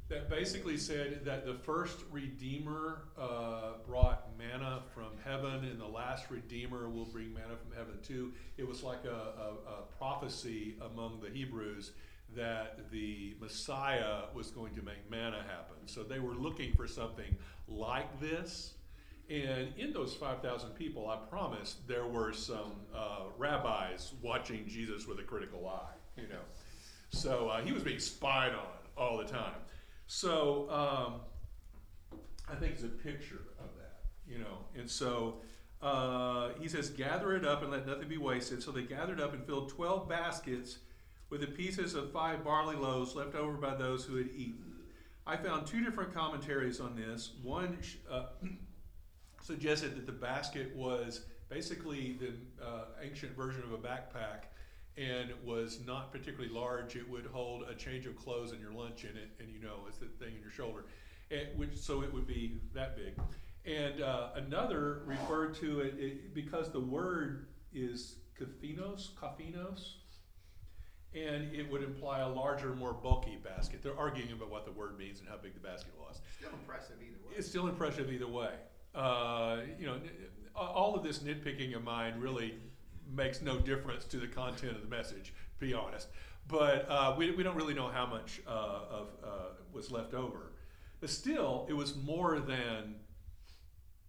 That 0.10 0.28
basically 0.28 0.78
said 0.78 1.24
that 1.26 1.46
the 1.46 1.54
first 1.54 2.00
redeemer 2.12 3.04
uh, 3.16 3.74
brought 3.88 4.28
manna 4.40 4.82
from 4.96 5.12
heaven, 5.24 5.66
and 5.66 5.80
the 5.80 5.88
last 5.88 6.32
redeemer 6.32 6.90
will 6.90 7.06
bring 7.06 7.32
manna 7.32 7.56
from 7.56 7.78
heaven 7.78 7.94
too. 8.02 8.34
It 8.58 8.68
was 8.68 8.82
like 8.82 9.06
a, 9.06 9.10
a, 9.10 9.72
a 9.72 9.82
prophecy 10.00 10.76
among 10.82 11.20
the 11.22 11.30
Hebrews 11.30 11.92
that 12.36 12.92
the 12.92 13.36
Messiah 13.40 14.24
was 14.34 14.50
going 14.50 14.74
to 14.76 14.82
make 14.82 15.10
manna 15.12 15.44
happen. 15.44 15.78
So 15.86 16.04
they 16.04 16.20
were 16.20 16.34
looking 16.34 16.74
for 16.74 16.88
something 16.88 17.36
like 17.68 18.20
this, 18.20 18.74
And 19.30 19.72
in 19.78 19.94
those 19.94 20.16
5,000 20.16 20.72
people, 20.72 21.08
I 21.08 21.18
promise 21.18 21.76
there 21.88 22.08
were 22.08 22.34
some 22.34 22.74
uh, 22.96 23.26
rabbis 23.38 24.14
watching 24.24 24.68
Jesus 24.68 25.06
with 25.06 25.20
a 25.20 25.24
critical 25.24 25.68
eye, 25.68 25.94
you 26.20 26.28
know. 26.28 26.42
So 27.12 27.50
uh, 27.50 27.62
he 27.62 27.72
was 27.72 27.84
being 27.84 28.00
spied 28.00 28.54
on 28.54 28.66
all 28.98 29.18
the 29.18 29.26
time. 29.26 29.54
So 30.12 30.68
um, 30.72 32.20
I 32.52 32.56
think 32.56 32.74
it's 32.74 32.84
a 32.84 32.88
picture 32.88 33.44
of 33.60 33.68
that, 33.78 34.00
you 34.28 34.40
know. 34.40 34.66
And 34.76 34.90
so 34.90 35.36
uh, 35.84 36.50
he 36.60 36.68
says, 36.68 36.90
Gather 36.90 37.36
it 37.36 37.46
up 37.46 37.62
and 37.62 37.70
let 37.70 37.86
nothing 37.86 38.08
be 38.08 38.18
wasted. 38.18 38.64
So 38.64 38.72
they 38.72 38.82
gathered 38.82 39.22
up 39.22 39.34
and 39.34 39.46
filled 39.46 39.70
12 39.70 40.10
baskets 40.10 40.80
with 41.30 41.42
the 41.42 41.48
pieces 41.48 41.94
of 41.94 42.12
five 42.12 42.44
barley 42.44 42.76
loaves 42.76 43.14
left 43.14 43.36
over 43.36 43.54
by 43.54 43.76
those 43.76 44.04
who 44.04 44.16
had 44.16 44.30
eaten. 44.36 44.78
I 45.28 45.38
found 45.38 45.68
two 45.68 45.86
different 45.86 46.12
commentaries 46.12 46.80
on 46.80 46.96
this. 46.96 47.34
One 47.44 47.78
uh, 48.10 48.24
suggested 49.44 49.96
that 49.96 50.08
the 50.08 50.12
basket 50.12 50.76
was 50.76 51.26
basically 51.50 52.18
the 52.20 52.66
uh, 52.66 52.86
ancient 53.04 53.38
version 53.38 53.62
of 53.62 53.74
a 53.74 53.78
backpack 53.78 54.46
and 55.00 55.32
was 55.46 55.80
not 55.86 56.12
particularly 56.12 56.54
large. 56.54 56.96
It 56.96 57.10
would 57.10 57.26
hold 57.26 57.64
a 57.70 57.76
change 57.76 58.06
of 58.06 58.18
clothes 58.18 58.52
and 58.52 58.60
your 58.60 58.74
lunch 58.74 59.06
in 59.06 59.12
it, 59.12 59.30
and 59.40 59.50
you 59.50 59.60
know, 59.60 59.86
it's 59.88 59.98
the 59.98 60.08
thing 60.24 60.36
in 60.36 60.42
your 60.42 60.52
shoulder. 60.52 60.86
And 61.32 61.48
which, 61.56 61.78
so 61.78 62.04
it 62.04 62.14
would 62.14 62.28
be 62.28 62.60
that 62.74 62.98
big. 62.98 63.14
And 63.66 64.02
uh, 64.02 64.30
another 64.36 65.04
referred 65.06 65.54
to 65.56 65.82
it, 65.82 65.94
it 65.98 66.34
because 66.34 66.72
the 66.72 66.80
word 66.80 67.48
is 67.74 68.16
kophinos, 68.40 69.12
kophinos, 69.14 69.94
and 71.14 71.54
it 71.54 71.70
would 71.72 71.84
imply 71.84 72.20
a 72.20 72.28
larger, 72.28 72.76
more 72.76 72.94
bulky 72.94 73.38
basket. 73.44 73.82
They're 73.82 73.98
arguing 73.98 74.32
about 74.32 74.50
what 74.50 74.66
the 74.66 74.72
word 74.72 74.98
means 74.98 75.20
and 75.20 75.30
how 75.30 75.38
big 75.38 75.54
the 75.54 75.60
basket 75.60 75.94
was. 76.00 76.22
Still 76.38 76.52
impressive 76.52 76.96
either 77.02 77.18
way. 77.28 77.34
It's 77.38 77.48
still 77.48 77.68
impressive 77.68 78.12
either 78.12 78.28
way. 78.28 78.54
Uh, 78.94 79.58
you 79.80 79.86
know, 79.86 79.98
all 80.56 80.96
of 80.96 81.04
this 81.04 81.20
nitpicking 81.20 81.76
of 81.76 81.84
mine 81.84 82.20
really 82.20 82.56
makes 83.16 83.42
no 83.42 83.58
difference 83.60 84.06
to 84.06 84.18
the 84.18 84.28
content 84.28 84.76
of 84.76 84.82
the 84.82 84.88
message, 84.96 85.34
to 85.60 85.66
be 85.66 85.74
honest. 85.74 86.08
But 86.48 86.88
uh, 86.90 87.16
we, 87.18 87.32
we 87.32 87.44
don't 87.44 87.56
really 87.56 87.74
know 87.74 87.90
how 87.90 88.06
much 88.06 88.42
uh, 88.48 88.52
of 88.90 89.08
uh, 89.24 89.28
was 89.72 89.92
left 89.92 90.14
over. 90.14 90.54
But 91.00 91.10
still, 91.10 91.66
it 91.70 91.74
was 91.74 91.96
more 91.96 92.40
than 92.40 92.96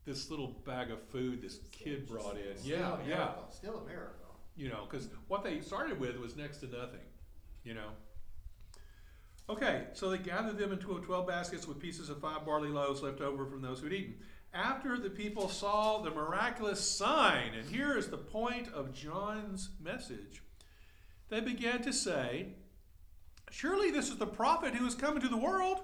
this 0.04 0.30
little 0.30 0.60
bag 0.64 0.90
of 0.90 1.02
food 1.08 1.42
this 1.42 1.60
kid 1.70 2.06
brought 2.06 2.36
in. 2.36 2.56
Still 2.56 2.78
Yeah, 2.78 2.96
a 3.04 3.08
yeah. 3.08 3.28
Still 3.50 3.78
a 3.78 3.86
miracle. 3.86 4.16
You 4.56 4.68
know, 4.68 4.86
because 4.90 5.08
what 5.28 5.44
they 5.44 5.60
started 5.60 6.00
with 6.00 6.18
was 6.18 6.36
next 6.36 6.58
to 6.58 6.66
nothing. 6.66 7.00
You 7.62 7.74
know. 7.74 7.90
Okay, 9.48 9.84
so 9.94 10.08
they 10.10 10.18
gathered 10.18 10.58
them 10.58 10.72
into 10.72 10.98
twelve 11.00 11.26
baskets 11.26 11.66
with 11.66 11.78
pieces 11.78 12.08
of 12.08 12.20
five 12.20 12.44
barley 12.46 12.68
loaves 12.68 13.02
left 13.02 13.20
over 13.20 13.46
from 13.46 13.62
those 13.62 13.80
who 13.80 13.86
had 13.86 13.94
eaten. 13.94 14.14
After 14.52 14.98
the 14.98 15.10
people 15.10 15.48
saw 15.48 16.02
the 16.02 16.10
miraculous 16.10 16.80
sign, 16.80 17.54
and 17.54 17.68
here 17.68 17.96
is 17.96 18.08
the 18.08 18.18
point 18.18 18.68
of 18.72 18.92
John's 18.92 19.70
message, 19.80 20.42
they 21.28 21.40
began 21.40 21.82
to 21.82 21.92
say, 21.92 22.54
Surely 23.50 23.90
this 23.90 24.08
is 24.08 24.16
the 24.16 24.26
prophet 24.26 24.74
who 24.74 24.84
has 24.84 24.94
come 24.94 25.16
into 25.16 25.28
the 25.28 25.36
world, 25.36 25.80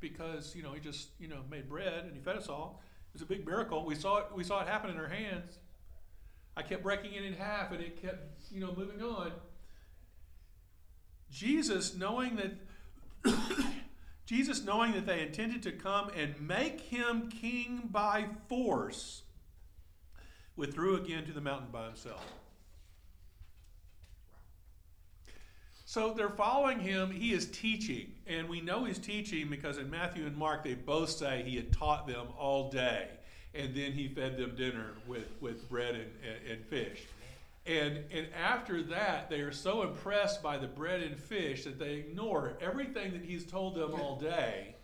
because 0.00 0.54
you 0.54 0.62
know 0.62 0.72
he 0.72 0.80
just 0.80 1.08
you 1.18 1.28
know 1.28 1.40
made 1.50 1.68
bread 1.68 2.04
and 2.04 2.14
he 2.14 2.20
fed 2.20 2.36
us 2.36 2.48
all. 2.48 2.82
It 3.08 3.14
was 3.14 3.22
a 3.22 3.26
big 3.26 3.46
miracle. 3.46 3.84
We 3.84 3.94
saw 3.94 4.18
it. 4.18 4.26
We 4.34 4.44
saw 4.44 4.60
it 4.60 4.68
happen 4.68 4.90
in 4.90 4.98
our 4.98 5.08
hands. 5.08 5.58
I 6.56 6.62
kept 6.62 6.82
breaking 6.82 7.14
it 7.14 7.24
in 7.24 7.34
half, 7.34 7.72
and 7.72 7.82
it 7.82 8.00
kept 8.00 8.50
you 8.50 8.60
know 8.60 8.74
moving 8.76 9.02
on. 9.02 9.32
Jesus, 11.30 11.94
knowing 11.94 12.36
that 12.36 12.52
Jesus, 14.26 14.64
knowing 14.64 14.92
that 14.92 15.06
they 15.06 15.22
intended 15.22 15.62
to 15.62 15.72
come 15.72 16.10
and 16.16 16.34
make 16.40 16.80
him 16.80 17.30
king 17.30 17.88
by 17.90 18.26
force, 18.48 19.22
withdrew 20.56 20.96
again 20.96 21.24
to 21.26 21.32
the 21.32 21.40
mountain 21.40 21.68
by 21.70 21.86
himself. 21.86 22.24
So 25.88 26.12
they're 26.12 26.28
following 26.28 26.80
him. 26.80 27.12
He 27.12 27.32
is 27.32 27.46
teaching. 27.46 28.12
And 28.26 28.48
we 28.48 28.60
know 28.60 28.84
he's 28.84 28.98
teaching 28.98 29.48
because 29.48 29.78
in 29.78 29.88
Matthew 29.88 30.26
and 30.26 30.36
Mark, 30.36 30.64
they 30.64 30.74
both 30.74 31.10
say 31.10 31.44
he 31.46 31.54
had 31.54 31.72
taught 31.72 32.08
them 32.08 32.26
all 32.36 32.70
day. 32.70 33.08
And 33.54 33.74
then 33.74 33.92
he 33.92 34.08
fed 34.08 34.36
them 34.36 34.56
dinner 34.56 34.94
with, 35.06 35.28
with 35.40 35.68
bread 35.70 35.94
and, 35.94 36.10
and, 36.22 36.50
and 36.50 36.66
fish. 36.66 37.06
And, 37.66 38.04
and 38.12 38.28
after 38.34 38.82
that, 38.84 39.28
they 39.28 39.40
are 39.40 39.50
so 39.52 39.82
impressed 39.82 40.42
by 40.42 40.56
the 40.56 40.68
bread 40.68 41.02
and 41.02 41.18
fish 41.18 41.64
that 41.64 41.78
they 41.78 41.94
ignore 41.94 42.56
everything 42.60 43.12
that 43.12 43.22
he's 43.22 43.44
told 43.44 43.74
them 43.74 43.92
all 43.94 44.18
day. 44.20 44.76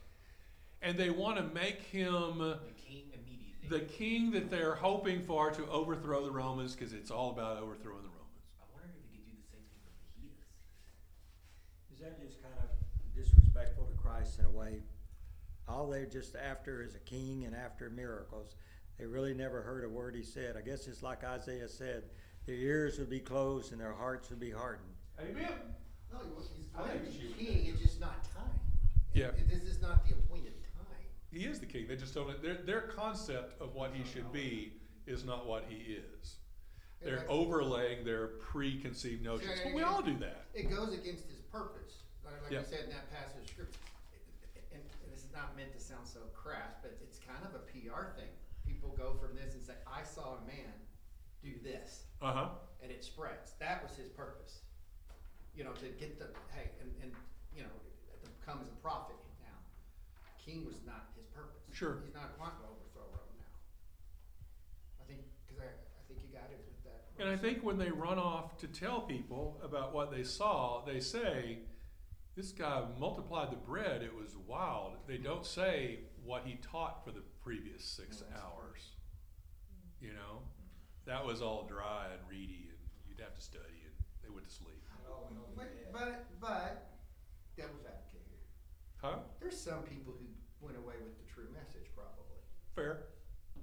And 0.83 0.99
they 0.99 1.11
want 1.11 1.37
to 1.37 1.45
make 1.55 1.81
him 1.83 2.39
The 2.39 2.59
king 2.85 3.05
immediately. 3.15 3.69
the 3.69 3.81
king 3.81 4.31
that 4.33 4.51
they're 4.51 4.75
hoping 4.75 5.23
for 5.23 5.51
to 5.53 5.65
overthrow 5.69 6.25
the 6.25 6.33
Romans 6.33 6.75
because 6.75 6.93
it's 6.93 7.11
all 7.13 7.31
about 7.31 7.59
overthrowing 7.59 8.03
the 8.03 8.09
Romans. 8.09 8.43
I 8.61 8.65
wonder 8.75 8.89
if 8.89 9.11
he 9.13 9.19
could 9.19 9.27
do 9.31 9.37
the 9.39 9.47
same 9.47 9.63
thing 9.71 9.87
with 9.95 10.03
the 10.17 10.21
heathens. 10.21 10.51
Is 11.95 12.01
that 12.01 12.21
just 12.21 12.43
kind 12.43 12.55
of 12.59 13.15
disrespectful 13.15 13.85
to 13.85 13.95
Christ 13.97 14.41
in 14.41 14.45
a 14.47 14.51
way? 14.51 14.81
All 15.69 15.89
they're 15.89 16.05
just 16.05 16.35
after 16.35 16.83
is 16.83 16.97
a 16.97 16.99
king 16.99 17.45
and 17.45 17.55
after 17.55 17.89
miracles. 17.91 18.57
They 18.99 19.07
really 19.07 19.35
never 19.35 19.63
heard 19.63 19.85
a 19.85 19.89
word 19.89 20.17
he 20.17 20.25
said. 20.25 20.57
I 20.57 20.63
guess 20.63 20.89
it's 20.89 21.03
like 21.05 21.23
Isaiah 21.23 21.69
said, 21.69 22.03
their 22.47 22.55
ears 22.57 22.99
would 22.99 23.11
be 23.11 23.21
closed 23.21 23.73
and 23.73 23.81
their 23.81 23.93
hearts 23.93 24.31
would 24.31 24.41
be 24.41 24.51
hardened. 24.51 24.89
Amen. 25.21 25.53
No, 26.13 26.19
he 26.19 26.63
he's 26.63 26.67
I 26.77 26.79
going 26.89 26.99
to 27.01 27.05
be 27.11 27.45
king, 27.45 27.67
it's 27.73 27.81
just 27.83 28.01
not 28.01 28.25
time. 28.35 28.51
Yeah. 29.15 29.27
It- 29.29 29.49
This 29.49 29.63
is 29.63 29.81
not 29.81 30.07
the 30.07 30.15
appointed 30.15 30.53
time. 30.75 30.87
He 31.31 31.45
is 31.47 31.61
the 31.61 31.67
king. 31.67 31.87
They 31.89 31.97
just 31.97 32.15
don't. 32.15 32.43
Their 32.43 32.57
their 32.57 32.83
concept 32.83 33.61
of 33.61 33.75
what 33.75 33.93
he 33.95 34.05
should 34.11 34.31
be 34.33 34.75
is 35.07 35.25
not 35.25 35.47
what 35.47 35.65
he 35.69 35.77
is. 35.95 36.37
They're 37.03 37.25
overlaying 37.29 38.05
their 38.05 38.29
preconceived 38.39 39.25
notions. 39.25 39.51
But 39.65 39.75
we 39.75 39.83
all 39.83 40.03
do 40.03 40.17
that. 40.19 40.45
It 40.55 40.71
goes 40.71 40.93
against 40.95 41.27
his 41.27 41.41
purpose, 41.51 42.05
like, 42.25 42.41
like 42.43 42.53
Yeah. 42.53 42.61
you 42.61 42.65
said 42.67 42.85
in 42.85 42.91
that 42.91 43.11
passage 43.11 43.43
of 43.43 43.49
scripture. 43.51 43.81
And, 44.71 44.81
and 44.81 45.11
this 45.13 45.25
is 45.25 45.33
not 45.35 45.57
meant 45.57 45.73
to 45.73 45.81
sound 45.81 46.07
so 46.07 46.21
crass, 46.33 46.79
but 46.81 46.97
it's 47.03 47.19
kind 47.19 47.43
of 47.45 47.57
a 47.59 47.65
PR 47.75 48.15
thing. 48.15 48.31
People 48.65 48.95
go 48.97 49.15
from 49.19 49.35
this 49.35 49.55
and 49.55 49.63
say, 49.65 49.75
I 49.85 50.05
saw 50.05 50.39
a 50.39 50.47
man 50.47 50.71
do 51.43 51.51
this, 51.65 52.05
Uh 52.23 52.33
huh. 52.33 52.49
and 52.83 52.91
it 52.93 53.03
spreads. 53.05 53.55
That 53.59 53.83
was 53.83 53.97
his 53.97 54.09
purpose. 54.11 54.61
You 55.55 55.65
know, 55.65 55.73
to 55.73 55.87
get 55.99 56.19
the, 56.19 56.27
hey, 56.55 56.71
and, 56.81 56.91
and, 57.03 57.13
you 57.55 57.63
know, 57.63 57.75
to 58.23 58.31
become 58.41 58.61
as 58.63 58.69
a 58.69 58.79
prophet 58.81 59.17
now. 59.43 59.59
King 60.45 60.65
was 60.65 60.77
not 60.87 61.11
his 61.17 61.27
purpose. 61.27 61.61
Sure. 61.73 61.99
He's 62.05 62.15
not 62.15 62.39
wanting 62.39 62.59
to 62.63 62.71
overthrow 62.71 63.11
Rome 63.11 63.37
now. 63.37 63.53
I 65.03 65.05
think, 65.07 65.21
cause 65.49 65.59
I, 65.61 65.67
I 65.67 66.03
think 66.09 66.21
you 66.23 66.33
got 66.33 66.49
it 66.51 66.63
with 66.65 66.85
that. 66.85 67.11
And 67.19 67.29
I 67.29 67.37
think 67.37 67.63
when 67.63 67.77
they 67.77 67.91
run 67.91 68.19
off 68.19 68.57
to 68.59 68.67
tell 68.67 69.03
people 69.03 69.61
about 69.63 69.93
what 69.93 70.11
they 70.11 70.23
saw, 70.23 70.85
they 70.87 71.01
say, 71.01 71.59
"This 72.35 72.53
guy 72.53 72.85
multiplied 72.99 73.51
the 73.53 73.57
bread. 73.57 74.03
It 74.03 74.15
was 74.15 74.37
wild." 74.47 74.95
They 75.07 75.19
don't 75.19 75.45
say 75.45 76.01
what 76.25 76.45
he 76.47 76.55
taught 76.63 77.05
for 77.05 77.11
the 77.11 77.23
previous 77.43 77.85
six 77.85 78.23
hours. 78.35 78.93
You 80.01 80.15
know, 80.15 80.43
that 81.07 81.25
was 81.25 81.43
all 81.43 81.67
dry 81.69 82.07
and 82.13 82.21
reedy, 82.29 82.71
and 82.71 82.79
you'd 83.09 83.21
have 83.21 83.35
to 83.35 83.43
study, 83.43 83.83
and 83.87 83.95
they 84.23 84.31
went 84.31 84.47
to 84.47 84.55
sleep. 84.55 84.79
But, 85.57 85.69
but, 85.93 86.25
but, 86.41 86.73
devil's 87.57 87.85
advocate 87.85 88.25
here. 88.31 88.47
Huh? 89.03 89.21
There's 89.41 89.59
some 89.59 89.83
people 89.85 90.15
who 90.17 90.27
went 90.65 90.79
away 90.79 90.95
with 91.03 91.19
the 91.19 91.27
true 91.29 91.51
message, 91.53 91.91
probably. 91.93 92.41
Fair. 92.75 93.11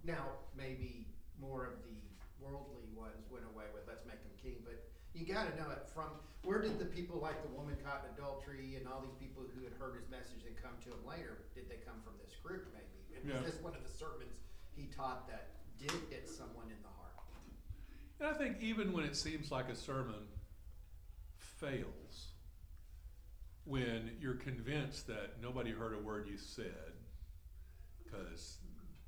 Now, 0.04 0.38
maybe 0.56 1.08
more 1.40 1.66
of 1.66 1.82
the 1.84 1.98
worldly 2.40 2.88
ones 2.96 3.28
went 3.32 3.44
away 3.52 3.68
with 3.74 3.84
let's 3.88 4.06
make 4.06 4.22
him 4.24 4.32
king, 4.40 4.60
but 4.64 4.80
you 5.12 5.26
got 5.26 5.50
to 5.50 5.54
know 5.60 5.68
it 5.72 5.84
from 5.92 6.14
where 6.46 6.62
did 6.62 6.80
the 6.80 6.88
people 6.88 7.20
like 7.20 7.42
the 7.44 7.52
woman 7.52 7.76
caught 7.84 8.06
in 8.08 8.16
adultery 8.16 8.80
and 8.80 8.88
all 8.88 9.02
these 9.04 9.18
people 9.20 9.44
who 9.44 9.64
had 9.66 9.76
heard 9.76 9.98
his 9.98 10.08
message 10.08 10.46
and 10.48 10.56
come 10.56 10.78
to 10.86 10.94
him 10.94 11.02
later? 11.04 11.44
Did 11.56 11.68
they 11.68 11.82
come 11.84 12.00
from 12.06 12.16
this 12.24 12.38
group, 12.40 12.70
maybe? 12.72 13.00
And 13.18 13.26
Yeah. 13.28 13.42
is 13.44 13.56
this 13.56 13.60
one 13.60 13.76
of 13.76 13.84
the 13.84 13.92
sermons 13.92 14.40
he 14.72 14.88
taught 14.88 15.28
that 15.28 15.60
did 15.82 15.92
hit 16.08 16.30
someone 16.30 16.70
in 16.72 16.80
the 16.86 16.94
heart? 16.96 17.09
And 18.20 18.28
I 18.28 18.34
think 18.34 18.58
even 18.62 18.92
when 18.92 19.06
it 19.06 19.16
seems 19.16 19.52
like 19.52 19.70
a 19.70 19.76
sermon 19.76 20.28
fails, 21.38 22.28
when 23.66 24.12
you're 24.20 24.36
convinced 24.36 25.08
that 25.08 25.42
nobody 25.42 25.72
heard 25.72 25.94
a 25.94 26.00
word 26.00 26.28
you 26.28 26.38
said 26.38 26.94
because 28.04 28.58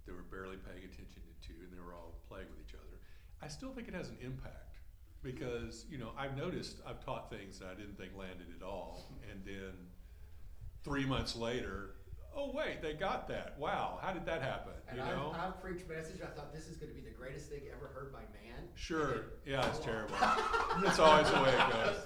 they 0.06 0.14
were 0.14 0.24
barely 0.24 0.58
paying 0.58 0.84
attention 0.84 1.24
to 1.48 1.54
you 1.54 1.64
and 1.64 1.74
they 1.74 1.84
were 1.84 1.94
all 1.94 2.14
playing 2.30 2.46
with 2.52 2.68
each 2.68 2.76
other, 2.76 3.00
I 3.42 3.48
still 3.48 3.72
think 3.72 3.88
it 3.88 3.94
has 3.94 4.10
an 4.10 4.18
impact. 4.22 4.78
Because 5.24 5.86
you 5.88 6.00
know 6.00 6.10
I've 6.18 6.36
noticed 6.36 6.78
I've 6.84 7.06
taught 7.06 7.30
things 7.30 7.60
that 7.60 7.68
I 7.68 7.76
didn't 7.76 7.96
think 7.96 8.18
landed 8.18 8.48
at 8.60 8.66
all, 8.66 9.12
and 9.30 9.46
then 9.46 9.72
three 10.84 11.06
months 11.06 11.36
later, 11.36 11.92
oh 12.36 12.52
wait, 12.54 12.82
they 12.82 12.94
got 12.94 13.28
that. 13.28 13.58
Wow, 13.58 14.00
how 14.02 14.14
did 14.14 14.26
that 14.26 14.42
happen? 14.42 14.74
And 14.88 14.98
You 14.98 15.04
I, 15.04 15.10
know? 15.12 15.36
I 15.38 15.50
preached 15.62 15.88
message. 15.88 16.22
I 16.22 16.28
thought 16.28 16.54
this 16.54 16.68
is 16.68 16.78
going 16.78 16.90
to 16.90 16.96
be 16.96 17.02
the 17.02 17.16
greatest 17.16 17.50
thing 17.50 17.62
ever 17.72 17.88
heard 17.94 18.12
by 18.12 18.20
man. 18.20 18.64
Sure. 18.76 19.12
It 19.12 19.24
Yeah, 19.46 19.68
it's 19.68 19.80
oh. 19.82 19.84
terrible. 19.84 20.16
That's 20.84 21.00
always 21.00 21.30
the 21.30 21.42
way 21.42 21.50
it 21.50 21.72
goes. 21.72 21.98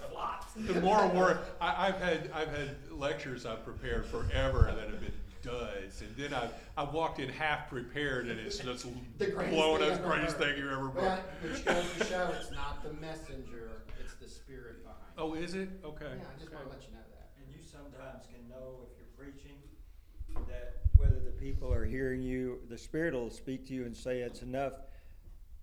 The 0.74 0.82
more 0.82 1.08
work 1.10 1.46
I, 1.60 1.88
I've 1.88 2.00
had, 2.00 2.32
I've 2.34 2.50
had 2.50 2.76
lectures 2.92 3.46
I've 3.46 3.64
prepared 3.66 4.06
forever 4.06 4.74
that 4.76 4.90
have 4.90 5.00
been 5.02 5.12
duds, 5.46 6.02
And 6.02 6.16
then 6.18 6.34
I, 6.34 6.50
I 6.76 6.84
walked 6.84 7.20
in 7.20 7.30
half 7.30 7.70
prepared, 7.70 8.28
and 8.28 8.40
it's 8.40 8.58
just 8.58 8.88
The 9.20 9.28
greatest 9.28 9.54
blowing 9.56 9.84
up, 9.84 9.90
I've 9.92 10.00
ever 10.00 10.08
greatest 10.10 10.38
heard. 10.38 10.56
thing 10.56 10.64
you 10.64 10.72
ever 10.72 10.90
Well, 10.90 11.10
heard. 11.10 11.52
which 11.52 11.66
goes 11.66 11.86
to 12.00 12.06
show 12.06 12.34
it's 12.40 12.52
not 12.52 12.82
the 12.84 12.94
messenger, 12.94 13.84
it's 14.00 14.16
the 14.16 14.28
spirit 14.28 14.82
behind 14.84 15.14
oh, 15.18 15.36
it. 15.36 15.40
Oh, 15.40 15.44
is 15.44 15.54
it? 15.54 15.70
Okay. 15.86 16.06
Yeah, 16.18 16.26
I 16.26 16.40
just 16.40 16.52
wanna 16.52 16.70
let 16.70 16.82
you 16.82 16.94
know 16.98 17.06
that. 17.14 17.30
And 17.38 17.46
you 17.54 17.62
sometimes 17.62 18.26
can 18.26 18.42
know 18.50 18.90
if 18.90 18.95
you're 18.95 18.95
preaching 18.95 18.95
that 18.95 18.95
whether 20.98 21.20
the 21.20 21.32
people 21.32 21.72
are 21.74 21.86
hearing 21.86 22.22
you, 22.22 22.60
the 22.70 22.78
Spirit 22.78 23.14
will 23.14 23.30
speak 23.30 23.68
to 23.68 23.74
you 23.74 23.86
and 23.86 23.96
say 23.96 24.20
it's 24.20 24.42
enough 24.42 24.74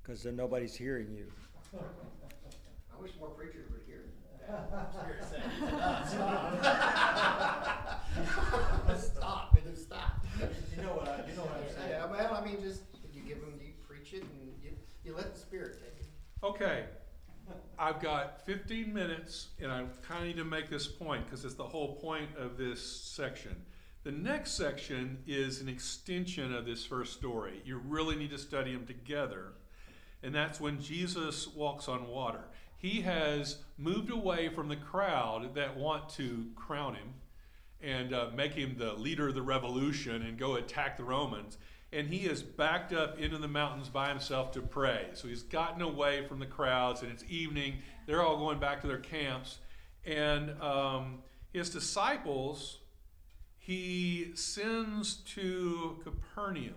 because 0.03 0.23
then 0.23 0.37
nobody's 0.37 0.75
hearing 0.75 1.13
you. 1.13 1.27
I 1.75 3.01
wish 3.01 3.13
more 3.19 3.31
preachers 3.31 3.71
would 3.71 3.83
hear 3.87 4.05
that. 4.49 4.93
Spirit 4.93 5.25
saying, 5.31 5.43
Stop. 6.07 8.05
Stop, 8.99 9.57
it 9.57 9.67
is 9.73 9.83
stop. 9.83 10.25
You 10.77 10.83
know 10.83 10.91
what 10.91 11.09
I, 11.09 11.29
you 11.29 11.37
know 11.37 11.43
what 11.43 11.57
I'm 11.57 11.75
saying? 11.75 11.91
Yeah, 11.91 12.07
well, 12.07 12.35
I 12.35 12.45
mean, 12.45 12.61
just, 12.63 12.83
you 13.13 13.23
give 13.23 13.41
them, 13.41 13.55
you 13.61 13.73
preach 13.89 14.13
it 14.13 14.23
and 14.23 14.53
you, 14.63 14.71
you 15.05 15.15
let 15.17 15.35
the 15.35 15.41
Spirit 15.41 15.79
take 15.81 16.01
it. 16.01 16.09
Okay. 16.45 16.85
I've 17.79 18.01
got 18.01 18.45
15 18.47 18.93
minutes, 18.93 19.49
and 19.61 19.73
I 19.73 19.85
kind 20.03 20.21
of 20.21 20.27
need 20.27 20.37
to 20.37 20.45
make 20.45 20.69
this 20.69 20.87
point 20.87 21.25
because 21.25 21.45
it's 21.45 21.55
the 21.55 21.67
whole 21.67 21.97
point 21.97 22.29
of 22.39 22.57
this 22.57 22.85
section. 22.85 23.57
The 24.05 24.11
next 24.11 24.53
section 24.53 25.19
is 25.29 25.61
an 25.61 25.69
extension 25.69 26.53
of 26.53 26.67
this 26.67 26.85
first 26.85 27.13
story. 27.13 27.63
You 27.65 27.79
really 27.79 28.17
need 28.17 28.31
to 28.31 28.39
study 28.39 28.73
them 28.73 28.85
together. 28.85 29.53
And 30.25 30.35
that's 30.35 30.61
when 30.61 30.81
Jesus 30.81 31.47
walks 31.47 31.87
on 31.87 32.09
water. 32.09 32.43
He 32.77 33.03
has 33.03 33.59
moved 33.79 34.11
away 34.11 34.49
from 34.49 34.69
the 34.69 34.75
crowd 34.75 35.55
that 35.55 35.77
want 35.77 36.09
to 36.11 36.47
crown 36.57 36.97
him 36.97 37.15
and 37.81 38.13
uh, 38.13 38.31
make 38.35 38.55
him 38.55 38.75
the 38.77 38.93
leader 38.95 39.29
of 39.29 39.37
the 39.37 39.43
revolution 39.43 40.23
and 40.23 40.37
go 40.37 40.57
attack 40.57 40.97
the 40.97 41.05
Romans. 41.05 41.59
And 41.93 42.09
he 42.09 42.27
is 42.27 42.43
backed 42.43 42.93
up 42.93 43.21
into 43.21 43.39
the 43.39 43.47
mountains 43.47 43.89
by 43.89 44.09
himself 44.09 44.51
to 44.53 44.63
pray. 44.63 45.11
So 45.13 45.29
he's 45.29 45.45
gotten 45.45 45.81
away 45.81 46.27
from 46.27 46.41
the 46.41 46.47
crowds, 46.47 47.03
and 47.03 47.13
it's 47.13 47.25
evening. 47.29 47.79
They're 48.07 48.23
all 48.23 48.39
going 48.39 48.59
back 48.59 48.81
to 48.81 48.89
their 48.89 48.99
camps. 48.99 49.59
And 50.05 50.61
um, 50.61 51.19
his 51.53 51.71
disciples, 51.71 52.79
he 53.63 54.33
sends 54.35 55.15
to 55.35 55.99
Capernaum, 56.05 56.75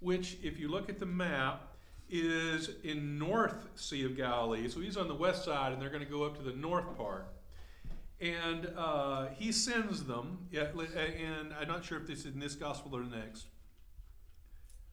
which, 0.00 0.38
if 0.42 0.58
you 0.58 0.68
look 0.68 0.88
at 0.88 0.98
the 0.98 1.06
map, 1.06 1.74
is 2.10 2.70
in 2.82 3.18
North 3.18 3.68
Sea 3.74 4.04
of 4.04 4.16
Galilee. 4.16 4.68
So 4.68 4.80
he's 4.80 4.96
on 4.96 5.08
the 5.08 5.14
west 5.14 5.44
side, 5.44 5.72
and 5.72 5.80
they're 5.80 5.90
going 5.90 6.04
to 6.04 6.10
go 6.10 6.24
up 6.24 6.36
to 6.36 6.42
the 6.42 6.52
north 6.52 6.96
part 6.96 7.26
and 8.22 8.70
uh, 8.76 9.26
he 9.36 9.50
sends 9.50 10.04
them. 10.04 10.46
Yeah, 10.52 10.66
and 10.96 11.52
I'm 11.60 11.66
not 11.66 11.84
sure 11.84 11.98
if 11.98 12.06
this 12.06 12.20
is 12.20 12.26
in 12.26 12.38
this 12.38 12.54
gospel 12.54 12.96
or 12.96 13.02
the 13.02 13.16
next. 13.16 13.46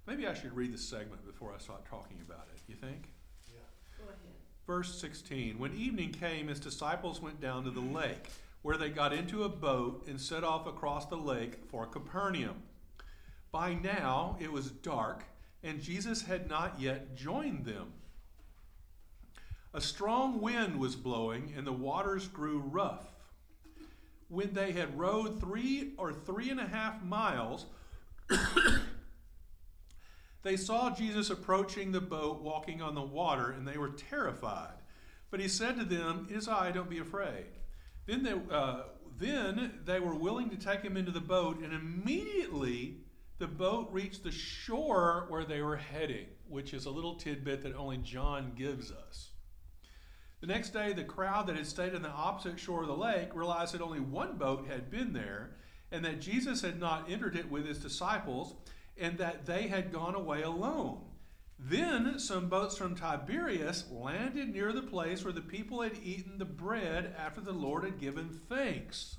Maybe 0.07 0.25
I 0.25 0.33
should 0.33 0.55
read 0.55 0.73
the 0.73 0.79
segment 0.79 1.23
before 1.25 1.53
I 1.53 1.59
start 1.59 1.85
talking 1.85 2.17
about 2.25 2.47
it. 2.51 2.59
You 2.67 2.75
think? 2.75 3.11
Yeah. 3.47 3.59
Go 3.99 4.05
ahead. 4.05 4.17
Verse 4.65 4.99
16 4.99 5.59
When 5.59 5.75
evening 5.75 6.11
came, 6.11 6.47
his 6.47 6.59
disciples 6.59 7.21
went 7.21 7.39
down 7.39 7.65
to 7.65 7.71
the 7.71 7.79
lake, 7.79 8.29
where 8.61 8.77
they 8.77 8.89
got 8.89 9.13
into 9.13 9.43
a 9.43 9.49
boat 9.49 10.05
and 10.07 10.19
set 10.19 10.43
off 10.43 10.67
across 10.67 11.05
the 11.05 11.15
lake 11.15 11.59
for 11.69 11.85
Capernaum. 11.85 12.63
By 13.51 13.73
now 13.73 14.37
it 14.39 14.51
was 14.51 14.69
dark, 14.69 15.23
and 15.63 15.81
Jesus 15.81 16.23
had 16.23 16.49
not 16.49 16.79
yet 16.79 17.15
joined 17.15 17.65
them. 17.65 17.93
A 19.73 19.81
strong 19.81 20.41
wind 20.41 20.79
was 20.79 20.95
blowing, 20.95 21.53
and 21.55 21.65
the 21.65 21.71
waters 21.71 22.27
grew 22.27 22.59
rough. 22.59 23.13
When 24.27 24.53
they 24.53 24.71
had 24.71 24.97
rowed 24.97 25.39
three 25.39 25.93
or 25.97 26.11
three 26.11 26.49
and 26.49 26.59
a 26.59 26.67
half 26.67 27.03
miles, 27.03 27.65
they 30.43 30.57
saw 30.57 30.93
Jesus 30.93 31.29
approaching 31.29 31.91
the 31.91 32.01
boat, 32.01 32.41
walking 32.41 32.81
on 32.81 32.93
the 32.93 33.01
water, 33.01 33.51
and 33.51 33.67
they 33.67 33.77
were 33.77 33.89
terrified. 33.89 34.73
But 35.31 35.39
he 35.39 35.47
said 35.47 35.77
to 35.77 35.85
them, 35.85 36.27
It 36.29 36.35
is 36.35 36.47
I, 36.47 36.71
don't 36.71 36.89
be 36.89 36.99
afraid. 36.99 37.45
Then 38.09 38.23
they, 38.23 38.33
uh, 38.51 38.85
then 39.19 39.81
they 39.85 39.99
were 39.99 40.15
willing 40.15 40.49
to 40.49 40.55
take 40.55 40.81
him 40.81 40.97
into 40.97 41.11
the 41.11 41.21
boat, 41.21 41.59
and 41.61 41.71
immediately 41.71 43.01
the 43.37 43.45
boat 43.45 43.89
reached 43.91 44.23
the 44.23 44.31
shore 44.31 45.27
where 45.29 45.45
they 45.45 45.61
were 45.61 45.75
heading, 45.75 46.25
which 46.47 46.73
is 46.73 46.87
a 46.87 46.89
little 46.89 47.15
tidbit 47.15 47.61
that 47.61 47.75
only 47.75 47.97
John 47.97 48.53
gives 48.55 48.91
us. 48.91 49.29
The 50.41 50.47
next 50.47 50.71
day, 50.71 50.91
the 50.91 51.03
crowd 51.03 51.45
that 51.47 51.55
had 51.55 51.67
stayed 51.67 51.93
on 51.93 52.01
the 52.01 52.09
opposite 52.09 52.59
shore 52.59 52.81
of 52.81 52.87
the 52.87 52.97
lake 52.97 53.35
realized 53.35 53.75
that 53.75 53.81
only 53.81 53.99
one 53.99 54.37
boat 54.37 54.65
had 54.67 54.89
been 54.89 55.13
there, 55.13 55.51
and 55.91 56.03
that 56.03 56.19
Jesus 56.19 56.61
had 56.61 56.79
not 56.79 57.11
entered 57.11 57.35
it 57.35 57.51
with 57.51 57.67
his 57.67 57.77
disciples, 57.77 58.55
and 58.97 59.19
that 59.19 59.45
they 59.45 59.67
had 59.67 59.93
gone 59.93 60.15
away 60.15 60.41
alone. 60.41 61.01
Then 61.59 62.17
some 62.19 62.47
boats 62.47 62.77
from 62.77 62.95
Tiberias 62.95 63.85
landed 63.91 64.49
near 64.49 64.71
the 64.71 64.81
place 64.81 65.23
where 65.25 65.33
the 65.33 65.41
people 65.41 65.81
had 65.81 65.97
eaten 66.01 66.37
the 66.37 66.45
bread 66.45 67.13
after 67.17 67.41
the 67.41 67.51
Lord 67.51 67.83
had 67.83 67.99
given 67.99 68.29
thanks. 68.47 69.17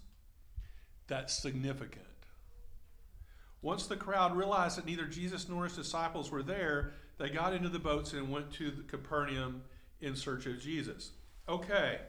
That's 1.07 1.37
significant. 1.37 2.07
Once 3.61 3.87
the 3.87 3.97
crowd 3.97 4.35
realized 4.35 4.79
that 4.79 4.87
neither 4.87 5.05
Jesus 5.05 5.51
nor 5.51 5.65
his 5.65 5.77
disciples 5.77 6.31
were 6.31 6.43
there, 6.43 6.95
they 7.19 7.29
got 7.29 7.53
into 7.53 7.69
the 7.69 7.79
boats 7.79 8.15
and 8.15 8.31
went 8.31 8.51
to 8.55 8.85
Capernaum 8.89 9.63
in 10.01 10.17
search 10.17 10.47
of 10.47 10.61
Jesus. 10.61 11.11
Okay. 11.47 12.01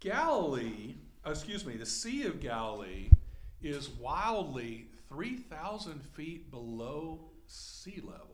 Galilee, 0.00 0.94
excuse 1.26 1.66
me, 1.66 1.76
the 1.76 1.84
Sea 1.84 2.24
of 2.24 2.40
Galilee 2.40 3.10
is 3.60 3.90
wildly 3.90 4.88
3,000 5.10 6.02
feet 6.02 6.50
below 6.50 7.30
sea 7.46 8.00
level. 8.02 8.33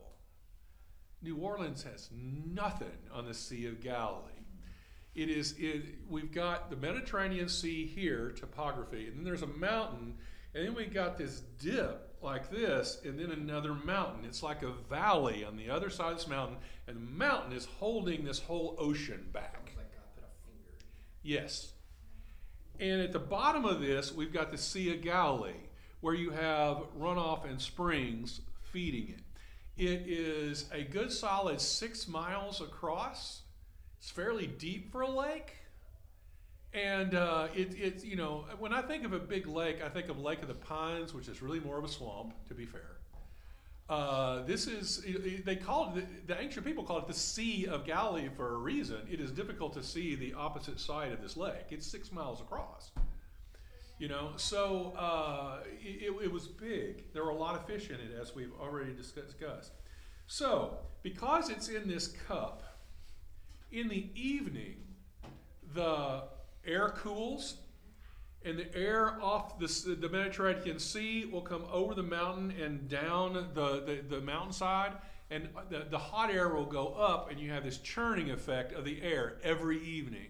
New 1.23 1.37
Orleans 1.37 1.83
has 1.83 2.09
nothing 2.13 2.89
on 3.13 3.27
the 3.27 3.35
Sea 3.35 3.67
of 3.67 3.81
Galilee. 3.81 4.33
It 5.15 5.29
is, 5.29 5.55
it, 5.59 5.85
we've 6.09 6.33
got 6.33 6.71
the 6.71 6.77
Mediterranean 6.77 7.49
Sea 7.49 7.87
here, 7.87 8.31
topography, 8.31 9.09
and 9.09 9.19
then 9.19 9.25
there's 9.25 9.43
a 9.43 9.47
mountain, 9.47 10.15
and 10.55 10.67
then 10.67 10.75
we 10.75 10.87
got 10.87 11.19
this 11.19 11.41
dip 11.59 12.17
like 12.23 12.51
this, 12.51 13.01
and 13.05 13.19
then 13.19 13.31
another 13.31 13.75
mountain. 13.75 14.25
It's 14.25 14.43
like 14.43 14.63
a 14.63 14.73
valley 14.89 15.45
on 15.45 15.57
the 15.57 15.69
other 15.69 15.91
side 15.91 16.13
of 16.13 16.19
this 16.19 16.29
mountain, 16.29 16.59
and 16.87 16.97
the 16.97 17.01
mountain 17.01 17.53
is 17.53 17.65
holding 17.65 18.25
this 18.25 18.39
whole 18.39 18.77
ocean 18.79 19.29
back. 19.33 19.73
Like 19.77 19.93
God 19.93 20.05
put 20.15 20.25
a 20.25 20.47
finger. 20.47 20.79
Yes. 21.23 21.73
And 22.79 23.01
at 23.01 23.13
the 23.13 23.19
bottom 23.19 23.65
of 23.65 23.81
this, 23.81 24.15
we've 24.15 24.33
got 24.33 24.53
the 24.53 24.59
Sea 24.59 24.95
of 24.95 25.03
Galilee, 25.03 25.53
where 26.01 26.15
you 26.15 26.31
have 26.31 26.83
runoff 26.99 27.49
and 27.49 27.61
springs 27.61 28.41
feeding 28.73 29.09
it. 29.09 29.21
It 29.81 30.03
is 30.07 30.67
a 30.75 30.83
good 30.83 31.11
solid 31.11 31.59
six 31.59 32.07
miles 32.07 32.61
across. 32.61 33.41
It's 33.99 34.11
fairly 34.11 34.47
deep 34.47 34.93
for 34.93 35.01
a 35.01 35.09
lake. 35.09 35.57
And 36.75 37.15
uh, 37.15 37.49
it, 37.57 37.75
it's, 37.81 38.05
you 38.05 38.15
know, 38.15 38.45
when 38.59 38.75
I 38.75 38.83
think 38.83 39.07
of 39.07 39.15
a 39.15 39.19
big 39.19 39.47
lake, 39.47 39.79
I 39.83 39.89
think 39.89 40.11
of 40.11 40.19
Lake 40.19 40.43
of 40.43 40.49
the 40.49 40.55
Pines, 40.55 41.15
which 41.15 41.29
is 41.29 41.41
really 41.41 41.61
more 41.61 41.79
of 41.79 41.85
a 41.85 41.89
swamp, 41.89 42.35
to 42.49 42.55
be 42.55 42.67
fair. 42.67 42.99
Uh, 43.89 44.43
this 44.43 44.67
is, 44.67 45.03
they 45.47 45.57
call 45.57 45.95
it, 45.97 46.29
the 46.29 46.39
ancient 46.39 46.67
people 46.67 46.85
called 46.85 47.05
it 47.05 47.09
the 47.09 47.15
Sea 47.15 47.67
of 47.67 47.87
Galilee 47.87 48.29
for 48.37 48.57
a 48.57 48.59
reason. 48.59 48.99
It 49.11 49.19
is 49.19 49.31
difficult 49.31 49.73
to 49.73 49.83
see 49.83 50.15
the 50.15 50.35
opposite 50.35 50.79
side 50.79 51.11
of 51.11 51.23
this 51.23 51.39
lake. 51.39 51.69
It's 51.71 51.87
six 51.87 52.13
miles 52.13 52.43
across. 52.43 52.91
You 54.01 54.09
know, 54.09 54.31
so 54.37 54.95
uh, 54.97 55.59
it, 55.85 56.11
it 56.23 56.33
was 56.33 56.49
big. 56.49 57.13
There 57.13 57.23
were 57.23 57.31
a 57.31 57.37
lot 57.37 57.55
of 57.55 57.67
fish 57.67 57.91
in 57.91 57.97
it, 57.97 58.19
as 58.19 58.35
we've 58.35 58.55
already 58.59 58.95
discussed. 58.95 59.73
So, 60.27 60.79
because 61.03 61.51
it's 61.51 61.69
in 61.69 61.87
this 61.87 62.09
cup, 62.09 62.63
in 63.71 63.89
the 63.89 64.09
evening, 64.15 64.77
the 65.75 66.23
air 66.67 66.89
cools, 66.89 67.57
and 68.43 68.59
the 68.59 68.75
air 68.75 69.23
off 69.23 69.59
the, 69.59 69.67
the 69.95 70.09
Mediterranean 70.09 70.79
Sea 70.79 71.27
will 71.27 71.43
come 71.43 71.67
over 71.71 71.95
the 71.95 72.03
mountain 72.03 72.55
and 72.59 72.89
down 72.89 73.35
the, 73.53 73.85
the, 73.85 74.17
the 74.17 74.23
mountainside, 74.23 74.93
and 75.31 75.51
the, 75.69 75.85
the 75.91 75.99
hot 75.99 76.31
air 76.31 76.49
will 76.49 76.65
go 76.65 76.95
up, 76.95 77.31
and 77.31 77.39
you 77.39 77.51
have 77.51 77.65
this 77.65 77.77
churning 77.77 78.31
effect 78.31 78.73
of 78.73 78.87
the 78.87 79.03
air 79.03 79.37
every 79.43 79.79
evening. 79.85 80.29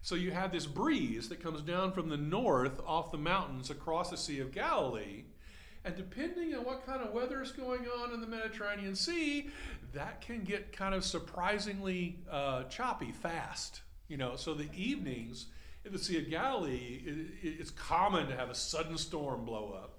So 0.00 0.14
you 0.14 0.30
have 0.30 0.52
this 0.52 0.66
breeze 0.66 1.28
that 1.28 1.42
comes 1.42 1.60
down 1.60 1.92
from 1.92 2.08
the 2.08 2.16
north 2.16 2.80
off 2.86 3.10
the 3.10 3.18
mountains 3.18 3.70
across 3.70 4.10
the 4.10 4.16
Sea 4.16 4.40
of 4.40 4.52
Galilee. 4.52 5.24
And 5.84 5.96
depending 5.96 6.54
on 6.54 6.64
what 6.64 6.84
kind 6.84 7.02
of 7.02 7.12
weather 7.12 7.42
is 7.42 7.52
going 7.52 7.86
on 7.86 8.12
in 8.12 8.20
the 8.20 8.26
Mediterranean 8.26 8.94
Sea, 8.94 9.50
that 9.92 10.20
can 10.20 10.44
get 10.44 10.72
kind 10.72 10.94
of 10.94 11.04
surprisingly 11.04 12.20
uh, 12.30 12.64
choppy 12.64 13.12
fast. 13.12 13.82
You 14.08 14.16
know, 14.16 14.36
so 14.36 14.54
the 14.54 14.68
evenings 14.74 15.46
in 15.84 15.92
the 15.92 15.98
Sea 15.98 16.18
of 16.18 16.30
Galilee, 16.30 17.02
it, 17.04 17.26
it's 17.42 17.70
common 17.70 18.28
to 18.28 18.36
have 18.36 18.50
a 18.50 18.54
sudden 18.54 18.98
storm 18.98 19.44
blow 19.44 19.72
up, 19.72 19.98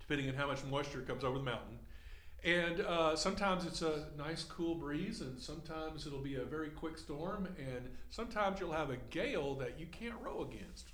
depending 0.00 0.28
on 0.28 0.34
how 0.34 0.46
much 0.46 0.64
moisture 0.64 1.02
comes 1.02 1.24
over 1.24 1.38
the 1.38 1.44
mountain. 1.44 1.78
And 2.44 2.80
uh, 2.80 3.14
sometimes 3.14 3.64
it's 3.64 3.82
a 3.82 4.06
nice 4.18 4.42
cool 4.42 4.74
breeze, 4.74 5.20
and 5.20 5.40
sometimes 5.40 6.06
it'll 6.06 6.18
be 6.18 6.36
a 6.36 6.44
very 6.44 6.70
quick 6.70 6.98
storm, 6.98 7.46
and 7.56 7.88
sometimes 8.10 8.58
you'll 8.58 8.72
have 8.72 8.90
a 8.90 8.96
gale 9.10 9.54
that 9.56 9.78
you 9.78 9.86
can't 9.86 10.16
row 10.20 10.42
against. 10.42 10.88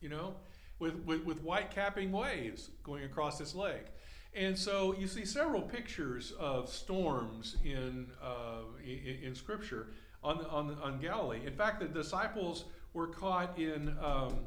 You 0.00 0.08
know, 0.08 0.36
with, 0.78 0.94
with, 1.04 1.24
with 1.24 1.42
white 1.42 1.70
capping 1.70 2.10
waves 2.12 2.70
going 2.82 3.04
across 3.04 3.38
this 3.38 3.54
lake. 3.54 3.86
And 4.34 4.58
so 4.58 4.94
you 4.98 5.06
see 5.06 5.24
several 5.24 5.62
pictures 5.62 6.32
of 6.40 6.68
storms 6.68 7.56
in, 7.64 8.08
uh, 8.22 8.62
in, 8.82 9.18
in 9.22 9.34
Scripture 9.34 9.88
on, 10.24 10.44
on, 10.46 10.76
on 10.82 11.00
Galilee. 11.00 11.46
In 11.46 11.54
fact, 11.54 11.80
the 11.80 11.86
disciples 11.86 12.64
were 12.94 13.08
caught 13.08 13.58
in. 13.58 13.96
Um, 14.02 14.38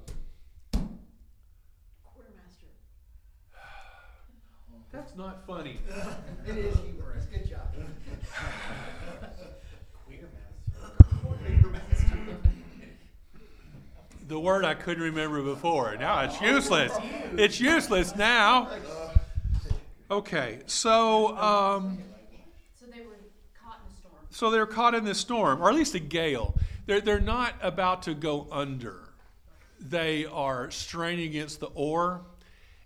Quartermaster. 2.03 2.67
That's 4.95 5.15
not 5.15 5.45
funny. 5.45 5.77
It 6.47 6.57
is 6.57 6.77
humorous, 6.79 7.25
good 7.25 7.49
job. 7.49 7.61
Queer 10.05 10.29
master. 10.33 10.95
Queer 11.23 11.71
master. 11.71 12.17
The 14.27 14.39
word 14.39 14.63
I 14.63 14.75
couldn't 14.75 15.03
remember 15.03 15.41
before. 15.41 15.95
Now 15.97 16.21
it's 16.21 16.39
useless. 16.39 16.91
It's 17.33 17.59
useless 17.59 18.15
now. 18.15 18.69
Okay, 20.11 20.59
so 20.67 21.35
um, 21.37 21.97
So 22.79 22.85
they 22.85 23.01
were 23.01 23.15
caught 23.59 23.79
in 23.79 23.91
a 23.91 23.97
storm. 23.99 24.13
so 24.29 24.51
they're 24.51 24.67
caught 24.67 24.93
in 24.93 25.03
this 25.03 25.17
storm, 25.19 25.61
or 25.63 25.69
at 25.69 25.75
least 25.75 25.95
a 25.95 25.99
gale. 25.99 26.55
They're 26.85 27.01
they're 27.01 27.19
not 27.19 27.55
about 27.61 28.03
to 28.03 28.13
go 28.13 28.47
under. 28.51 28.99
They 29.79 30.25
are 30.25 30.69
straining 30.69 31.25
against 31.25 31.59
the 31.59 31.67
oar, 31.73 32.21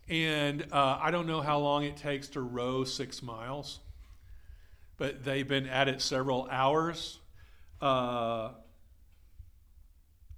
and 0.10 0.66
uh, 0.72 1.00
I 1.02 1.12
don't 1.12 1.28
know 1.28 1.42
how 1.42 1.60
long 1.60 1.84
it 1.84 1.98
takes 1.98 2.30
to 2.30 2.42
row 2.42 2.84
six 2.84 3.22
miles, 3.22 3.80
but 4.98 5.24
they've 5.24 5.48
been 5.48 5.68
at 5.68 5.88
it 5.88 6.02
several 6.02 6.48
hours. 6.50 7.20
Uh, 7.80 8.50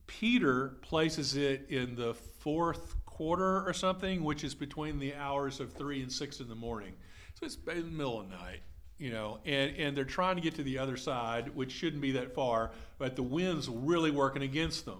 Peter 0.07 0.77
places 0.81 1.35
it 1.35 1.67
in 1.69 1.95
the 1.95 2.13
fourth 2.13 2.95
quarter 3.05 3.65
or 3.65 3.73
something, 3.73 4.23
which 4.23 4.43
is 4.43 4.53
between 4.53 4.99
the 4.99 5.15
hours 5.15 5.59
of 5.59 5.71
three 5.71 6.01
and 6.01 6.11
six 6.11 6.41
in 6.41 6.49
the 6.49 6.55
morning. 6.55 6.93
So 7.35 7.45
it's 7.45 7.57
in 7.67 7.85
the 7.85 7.91
middle 7.91 8.19
of 8.19 8.29
the 8.29 8.35
night, 8.35 8.59
you 8.97 9.09
know, 9.09 9.39
and, 9.45 9.75
and 9.77 9.95
they're 9.95 10.03
trying 10.03 10.35
to 10.35 10.41
get 10.41 10.55
to 10.55 10.63
the 10.63 10.79
other 10.79 10.97
side, 10.97 11.55
which 11.55 11.71
shouldn't 11.71 12.01
be 12.01 12.11
that 12.11 12.35
far, 12.35 12.71
but 12.97 13.15
the 13.15 13.23
wind's 13.23 13.69
really 13.69 14.11
working 14.11 14.43
against 14.43 14.85
them. 14.85 14.99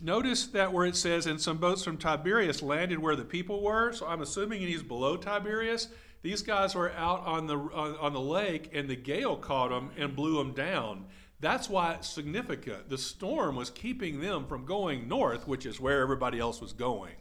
Notice 0.00 0.46
that 0.48 0.72
where 0.72 0.84
it 0.84 0.96
says, 0.96 1.26
and 1.26 1.40
some 1.40 1.56
boats 1.56 1.82
from 1.82 1.96
Tiberias 1.96 2.62
landed 2.62 2.98
where 2.98 3.16
the 3.16 3.24
people 3.24 3.62
were. 3.62 3.92
So 3.92 4.06
I'm 4.06 4.20
assuming 4.20 4.60
he's 4.60 4.82
below 4.82 5.16
Tiberias. 5.16 5.88
These 6.22 6.42
guys 6.42 6.74
were 6.74 6.92
out 6.92 7.24
on 7.24 7.46
the 7.46 7.56
on, 7.56 7.96
on 7.96 8.12
the 8.12 8.20
lake, 8.20 8.70
and 8.74 8.88
the 8.88 8.96
gale 8.96 9.36
caught 9.36 9.70
them 9.70 9.90
and 9.96 10.14
blew 10.14 10.36
them 10.36 10.52
down. 10.52 11.06
That's 11.40 11.68
why 11.68 11.94
it's 11.94 12.08
significant. 12.08 12.88
The 12.88 12.98
storm 12.98 13.56
was 13.56 13.70
keeping 13.70 14.20
them 14.20 14.46
from 14.46 14.64
going 14.64 15.06
north, 15.06 15.46
which 15.46 15.66
is 15.66 15.80
where 15.80 16.00
everybody 16.00 16.38
else 16.38 16.60
was 16.60 16.72
going. 16.72 17.14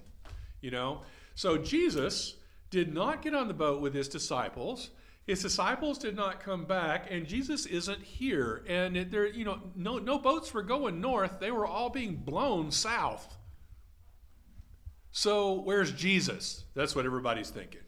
You 0.61 0.71
know, 0.71 1.01
so 1.35 1.57
Jesus 1.57 2.35
did 2.71 2.93
not 2.93 3.21
get 3.21 3.35
on 3.35 3.47
the 3.47 3.53
boat 3.53 3.81
with 3.81 3.93
his 3.93 4.07
disciples. 4.07 4.89
His 5.25 5.41
disciples 5.41 5.97
did 5.97 6.15
not 6.15 6.39
come 6.39 6.65
back, 6.65 7.07
and 7.09 7.25
Jesus 7.25 7.65
isn't 7.65 8.01
here. 8.01 8.63
And 8.67 8.95
there, 9.11 9.25
you 9.25 9.43
know, 9.43 9.59
no, 9.75 9.97
no 9.97 10.19
boats 10.19 10.53
were 10.53 10.61
going 10.61 11.01
north; 11.01 11.39
they 11.39 11.51
were 11.51 11.65
all 11.65 11.89
being 11.89 12.15
blown 12.15 12.71
south. 12.71 13.35
So 15.11 15.61
where's 15.61 15.91
Jesus? 15.91 16.65
That's 16.75 16.95
what 16.95 17.05
everybody's 17.05 17.49
thinking, 17.49 17.81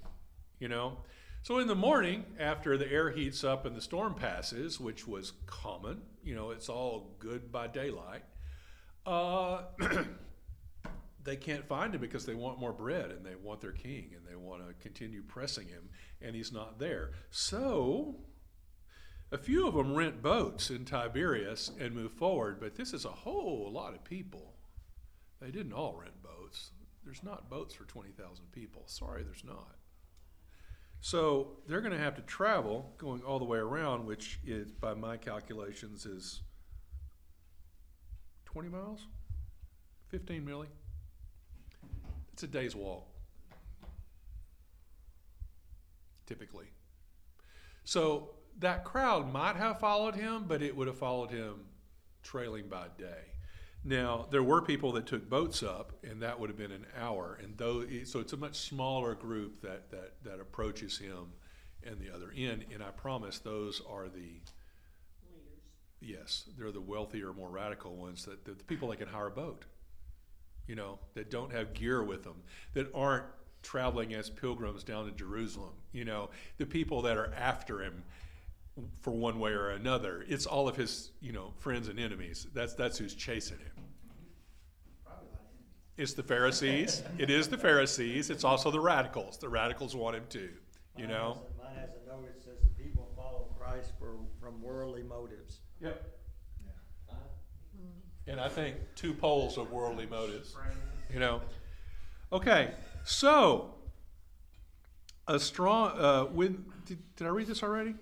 you 0.60 0.68
know. 0.68 0.98
So 1.44 1.60
in 1.60 1.68
the 1.68 1.76
morning, 1.76 2.26
after 2.40 2.78
the 2.78 2.92
air 2.92 3.12
heats 3.12 3.44
up 3.44 3.66
and 3.66 3.76
the 3.76 3.82
storm 3.82 4.16
passes, 4.16 4.80
which 4.80 5.08
was 5.08 5.34
common, 5.46 6.02
you 6.24 6.36
know, 6.36 6.52
it's 6.52 6.70
all 6.70 7.16
good 7.20 7.52
by 7.52 7.68
daylight. 7.68 8.24
Uh, 9.06 9.64
they 11.28 11.36
can't 11.36 11.68
find 11.68 11.94
him 11.94 12.00
because 12.00 12.26
they 12.26 12.34
want 12.34 12.58
more 12.58 12.72
bread 12.72 13.12
and 13.12 13.26
they 13.26 13.36
want 13.36 13.60
their 13.60 13.74
king 13.74 14.12
and 14.16 14.26
they 14.26 14.38
want 14.38 14.66
to 14.66 14.74
continue 14.76 15.22
pressing 15.22 15.68
him, 15.68 15.90
and 16.22 16.34
he's 16.34 16.54
not 16.54 16.80
there. 16.80 17.12
So, 17.32 18.16
a 19.30 19.38
few 19.38 19.68
of 19.68 19.74
them 19.74 19.94
rent 19.94 20.24
boats 20.24 20.70
in 20.70 20.86
Tiberias 20.86 21.70
and 21.82 21.94
move 21.94 22.14
forward, 22.14 22.62
but 22.62 22.76
this 22.78 22.94
is 22.94 23.04
a 23.04 23.10
whole 23.10 23.70
lot 23.74 23.94
of 23.94 24.06
people. 24.06 24.54
They 25.42 25.52
didn't 25.52 25.74
all 25.74 25.98
rent 26.00 26.24
boats. 26.24 26.72
There's 27.04 27.22
not 27.24 27.50
boats 27.50 27.76
for 27.76 27.84
20,000 27.84 28.50
people. 28.54 28.84
Sorry, 28.86 29.22
there's 29.24 29.44
not. 29.44 29.76
So 31.02 31.58
they're 31.68 31.82
going 31.82 31.92
to 31.92 32.00
have 32.00 32.16
to 32.16 32.22
travel 32.22 32.94
going 32.98 33.22
all 33.22 33.40
the 33.40 33.46
way 33.46 33.58
around, 33.58 34.06
which 34.06 34.40
is, 34.46 34.72
by 34.72 34.94
my 34.94 35.18
calculations, 35.18 36.06
is 36.06 36.42
20 38.46 38.70
miles? 38.70 39.08
15 40.10 40.46
really? 40.46 40.68
It's 42.38 42.44
a 42.44 42.48
day's 42.48 42.76
walk, 42.76 43.08
typically. 46.28 46.68
So 47.84 48.36
that 48.60 48.84
crowd 48.84 49.34
might 49.34 49.56
have 49.56 49.80
followed 49.80 50.14
him, 50.14 50.46
but 50.48 50.62
it 50.62 50.78
would 50.78 50.86
have 50.86 51.00
followed 51.00 51.32
him 51.32 51.62
trailing 52.22 52.68
by 52.68 52.90
day. 52.96 53.32
Now 53.84 54.28
there 54.30 54.44
were 54.44 54.62
people 54.62 54.92
that 54.92 55.08
took 55.08 55.28
boats 55.28 55.64
up, 55.64 55.94
and 56.04 56.22
that 56.22 56.40
would 56.40 56.52
have 56.52 56.58
been 56.60 56.72
an 56.72 56.86
hour. 56.96 57.40
And 57.42 57.58
though, 57.58 57.84
so 58.04 58.20
it's 58.20 58.34
a 58.34 58.38
much 58.38 58.56
smaller 58.60 59.16
group 59.16 59.60
that 59.64 59.90
that 59.90 60.24
that 60.24 60.40
approaches 60.40 60.96
him, 60.96 61.34
and 61.84 62.00
the 62.00 62.14
other 62.14 62.32
end. 62.38 62.66
And 62.72 62.84
I 62.84 62.92
promise 62.92 63.40
those 63.40 63.82
are 63.90 64.10
the 64.10 64.20
Leaders. 64.20 64.54
Yes, 66.02 66.44
they're 66.56 66.72
the 66.72 66.82
wealthier, 66.82 67.34
more 67.34 67.50
radical 67.50 67.96
ones. 67.96 68.26
That 68.26 68.46
the, 68.46 68.52
the 68.52 68.64
people 68.64 68.90
that 68.90 68.98
can 68.98 69.08
hire 69.08 69.26
a 69.26 69.32
boat, 69.32 69.66
you 70.68 70.76
know, 70.76 71.00
that 71.16 71.30
don't 71.32 71.52
have 71.52 71.74
gear 71.74 72.04
with 72.04 72.24
them, 72.24 72.36
that 72.74 72.88
aren't 72.94 73.26
traveling 73.64 74.14
as 74.14 74.30
pilgrims 74.30 74.84
down 74.84 75.06
to 75.06 75.12
Jerusalem. 75.12 75.74
You 75.92 76.06
know, 76.06 76.30
the 76.58 76.66
people 76.66 77.02
that 77.04 77.18
are 77.18 77.34
after 77.36 77.82
him 77.82 78.04
for 79.02 79.12
one 79.12 79.40
way 79.40 79.52
or 79.52 79.70
another. 79.72 80.24
It's 80.28 80.46
all 80.46 80.68
of 80.68 80.76
his, 80.76 81.12
you 81.20 81.32
know, 81.32 81.52
friends 81.58 81.88
and 81.88 82.00
enemies. 82.00 82.46
That's 82.54 82.74
that's 82.76 82.98
who's 82.98 83.16
chasing 83.16 83.58
him. 83.58 83.84
Probably 85.04 85.26
a 85.28 85.34
lot 85.34 85.42
of 85.42 85.48
enemies. 85.50 85.98
It's 85.98 86.14
the 86.14 86.24
Pharisees. 86.24 87.04
it 87.18 87.30
is 87.32 87.48
the 87.48 87.58
Pharisees. 87.58 88.30
It's 88.30 88.44
also 88.44 88.70
the 88.70 88.80
radicals. 88.80 89.38
The 89.40 89.50
radicals 89.50 89.96
want 89.96 90.16
him 90.16 90.26
too. 90.30 90.50
You 90.96 91.06
Mine 91.08 91.10
know. 91.16 91.28
has 91.34 91.38
a- 91.38 91.64
Mine 91.64 91.76
has 91.80 91.90
a 92.06 92.08
note 92.10 92.26
that 92.28 92.44
says 92.44 92.58
the 92.62 92.84
people 92.84 93.10
follow 93.16 93.48
Christ 93.60 93.94
for, 94.00 94.16
from 94.40 94.62
worldly 94.62 95.04
motives. 95.04 95.62
Yep. 95.82 96.17
And 98.28 98.40
I 98.40 98.50
think 98.50 98.76
two 98.96 99.14
poles 99.14 99.58
of 99.58 99.72
worldly 99.72 100.06
motives. 100.06 100.56
You 101.12 101.20
know. 101.20 101.42
Okay, 102.32 102.72
so 103.06 103.76
a 105.28 105.40
strong. 105.40 105.92
Uh, 105.98 106.26
when 106.26 106.66
did, 106.86 107.00
did 107.16 107.28
I 107.28 107.30
read 107.30 107.48
this 107.48 107.64
already? 107.64 107.96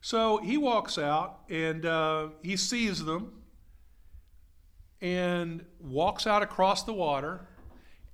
So 0.00 0.36
he 0.38 0.58
walks 0.58 0.98
out 0.98 1.40
and 1.48 1.86
uh, 1.86 2.28
he 2.42 2.56
sees 2.56 3.02
them 3.04 3.32
and 5.00 5.64
walks 5.80 6.26
out 6.26 6.42
across 6.42 6.82
the 6.82 6.92
water. 6.92 7.48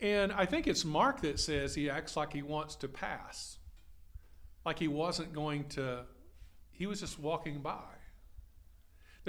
And 0.00 0.32
I 0.32 0.46
think 0.46 0.66
it's 0.66 0.84
Mark 0.84 1.20
that 1.22 1.40
says 1.40 1.74
he 1.74 1.90
acts 1.90 2.16
like 2.16 2.32
he 2.32 2.42
wants 2.42 2.76
to 2.76 2.88
pass, 2.88 3.58
like 4.64 4.78
he 4.78 4.88
wasn't 4.88 5.32
going 5.32 5.64
to, 5.70 6.04
he 6.70 6.86
was 6.86 7.00
just 7.00 7.18
walking 7.18 7.60
by. 7.60 7.99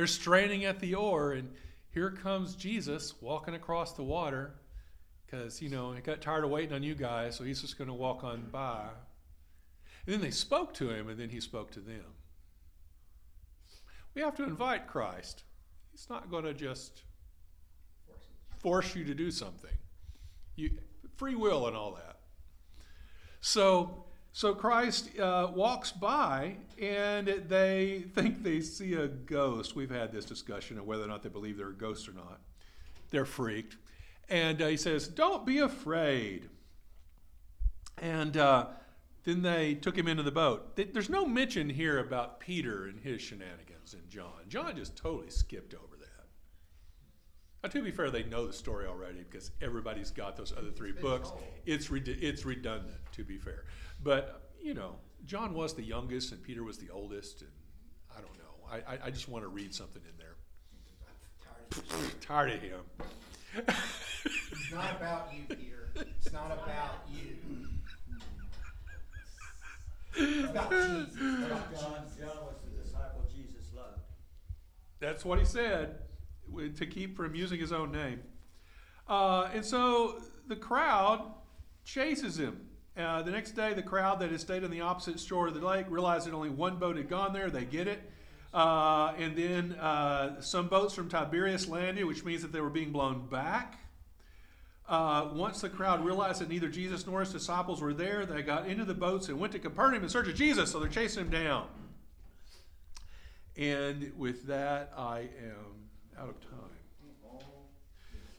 They're 0.02 0.08
straining 0.08 0.66
at 0.66 0.80
the 0.80 0.96
oar, 0.96 1.34
and 1.34 1.48
here 1.92 2.10
comes 2.10 2.56
Jesus 2.56 3.14
walking 3.22 3.54
across 3.54 3.94
the 3.94 4.02
water 4.02 4.56
because, 5.24 5.62
you 5.62 5.70
know, 5.70 5.92
he 5.92 6.02
got 6.02 6.22
tired 6.22 6.44
of 6.44 6.50
waiting 6.50 6.74
on 6.74 6.82
you 6.82 6.96
guys, 6.96 7.36
so 7.36 7.44
he's 7.44 7.62
just 7.62 7.78
going 7.78 7.88
to 7.88 7.94
walk 7.94 8.24
on 8.24 8.48
by. 8.52 8.88
And 10.08 10.16
then 10.16 10.20
they 10.20 10.32
spoke 10.32 10.74
to 10.74 10.90
him, 10.90 11.08
and 11.08 11.20
then 11.20 11.30
he 11.30 11.40
spoke 11.40 11.70
to 11.74 11.80
them. 11.80 12.16
We 14.16 14.24
have 14.24 14.36
to 14.38 14.44
invite 14.44 14.88
Christ. 14.88 15.44
He's 15.92 16.08
not 16.10 16.32
going 16.32 16.46
to 16.46 16.56
just 16.56 17.04
force 18.58 18.96
you 18.96 19.04
to 19.04 19.14
do 19.14 19.30
something. 19.30 19.78
You, 20.56 20.80
free 21.16 21.36
will 21.36 21.68
and 21.68 21.78
all 21.78 21.92
that. 21.92 22.18
So, 23.40 24.06
so 24.34 24.54
Christ 24.56 25.18
uh, 25.20 25.52
walks 25.54 25.92
by, 25.92 26.56
and 26.82 27.28
they 27.48 28.06
think 28.16 28.44
they 28.44 28.62
see 28.62 28.94
a 28.94 29.08
ghost. 29.08 29.76
We've 29.76 29.92
had 29.92 30.12
this 30.12 30.26
discussion 30.26 30.78
of 30.80 30.86
whether 30.86 31.04
or 31.04 31.08
not 31.08 31.22
they 31.22 31.30
believe 31.30 31.58
they're 31.58 31.70
a 31.70 31.74
ghost 31.74 32.08
or 32.08 32.14
not. 32.14 32.40
They're 33.10 33.26
freaked, 33.26 33.76
and 34.30 34.62
uh, 34.62 34.68
he 34.68 34.78
says, 34.78 35.08
"Don't 35.08 35.46
be 35.46 35.60
afraid." 35.60 36.50
And 37.98 38.38
uh, 38.38 38.68
then 39.26 39.42
they 39.42 39.76
took 39.76 39.98
him 39.98 40.08
into 40.08 40.24
the 40.24 40.32
boat. 40.32 40.76
There's 40.76 41.10
no 41.10 41.26
mention 41.26 41.70
here 41.70 42.00
about 42.00 42.40
Peter 42.40 42.86
and 42.86 43.00
his 43.00 43.22
shenanigans 43.22 43.94
and 43.94 44.10
John. 44.10 44.32
John 44.48 44.76
just 44.76 44.96
totally 44.96 45.30
skipped 45.30 45.76
over 45.76 45.98
that. 46.00 46.01
Now, 47.64 47.70
to 47.70 47.82
be 47.84 47.92
fair, 47.92 48.10
they 48.10 48.24
know 48.24 48.48
the 48.48 48.54
story 48.54 48.88
already 48.88 49.20
because 49.30 49.52
everybody's 49.62 50.10
got 50.10 50.36
those 50.36 50.52
other 50.52 50.72
three 50.72 50.94
been 50.94 51.02
books. 51.04 51.30
told. 51.30 51.44
It's 51.66 51.92
red- 51.92 52.08
it's 52.08 52.44
redundant, 52.44 52.98
to 53.14 53.24
be 53.24 53.38
fair. 53.38 53.66
But 54.04 54.50
you 54.62 54.74
know, 54.74 54.96
John 55.26 55.54
was 55.54 55.76
the 55.76 55.84
youngest 55.84 56.32
and 56.32 56.42
Peter 56.42 56.64
was 56.64 56.78
the 56.80 56.90
oldest, 56.90 57.42
and 57.42 57.52
I 58.12 58.22
don't 58.22 58.38
know. 58.38 58.68
I, 58.90 58.94
I, 58.96 59.00
I 59.08 59.10
just 59.12 59.28
want 59.30 59.44
to 59.44 59.50
read 59.50 59.76
something 59.76 60.02
in 60.04 60.18
there. 60.18 60.36
I'm 60.36 60.92
tired 61.44 61.72
of 61.72 62.02
this. 62.12 62.26
Tired 62.26 62.52
of 62.54 62.62
him. 62.62 62.82
It's 64.54 64.72
not 64.74 64.96
about 64.96 65.30
you, 65.34 65.56
Peter. 65.56 65.92
It's 65.96 66.32
not 66.32 66.52
about 66.52 67.08
you. 67.12 67.38
It's 70.16 70.50
about 70.50 70.70
Jesus. 70.72 71.08
It's 71.16 71.46
about 71.46 71.74
John, 71.80 72.06
John 72.20 72.38
was 72.46 72.56
the 72.66 72.84
disciple 72.84 73.26
Jesus 73.36 73.66
loved. 73.76 74.00
That's 75.00 75.24
what 75.26 75.40
he 75.40 75.46
said 75.46 75.80
wi- 75.80 76.11
to 76.76 76.86
keep 76.86 77.16
from 77.16 77.36
using 77.36 77.60
his 77.60 77.72
own 77.72 77.92
name. 77.92 78.22
Uh, 79.08 79.50
and 79.54 79.66
so 79.66 80.22
the 80.48 80.56
crowd 80.56 81.34
chases 81.84 82.40
him. 82.40 82.68
Uh, 82.98 83.22
the 83.22 83.32
next 83.32 83.52
day, 83.52 83.74
the 83.74 83.82
crowd 83.82 84.20
that 84.20 84.32
had 84.32 84.42
stayed 84.42 84.64
on 84.64 84.72
the 84.72 84.82
opposite 84.82 85.20
shore 85.20 85.48
of 85.48 85.54
the 85.54 85.66
lake 85.66 85.86
realized 85.90 86.28
that 86.28 86.34
only 86.34 86.50
one 86.50 86.78
boat 86.78 86.98
had 86.98 87.10
gone 87.10 87.34
there. 87.34 87.50
They 87.50 87.66
get 87.66 87.88
it. 87.88 88.02
Uh, 88.54 89.14
and 89.18 89.36
then 89.36 89.72
uh, 89.74 90.42
some 90.42 90.68
boats 90.68 90.94
from 90.94 91.08
Tiberias 91.08 91.68
landed, 91.70 92.04
which 92.04 92.26
means 92.26 92.42
that 92.42 92.52
they 92.52 92.60
were 92.60 92.70
being 92.70 92.92
blown 92.92 93.28
back. 93.28 93.80
Uh, 94.90 95.30
once 95.34 95.62
the 95.62 95.70
crowd 95.70 96.04
realized 96.04 96.42
that 96.42 96.50
neither 96.50 96.68
Jesus 96.68 97.08
nor 97.08 97.22
his 97.22 97.32
disciples 97.32 97.82
were 97.82 97.94
there, 97.94 98.26
they 98.26 98.42
got 98.42 98.68
into 98.68 98.84
the 98.84 98.94
boats 98.94 99.30
and 99.30 99.40
went 99.40 99.54
to 99.54 99.60
Capernaum 99.60 100.04
in 100.04 100.10
search 100.10 100.28
of 100.28 100.36
Jesus. 100.36 100.72
So 100.72 100.80
they're 100.80 100.90
chasing 100.90 101.26
him 101.26 101.30
down. 101.32 101.68
And 103.56 104.12
with 104.18 104.48
that, 104.48 104.92
I 104.98 105.20
am 105.20 105.71
out 106.22 106.30
of 106.30 106.40
time. 106.42 106.52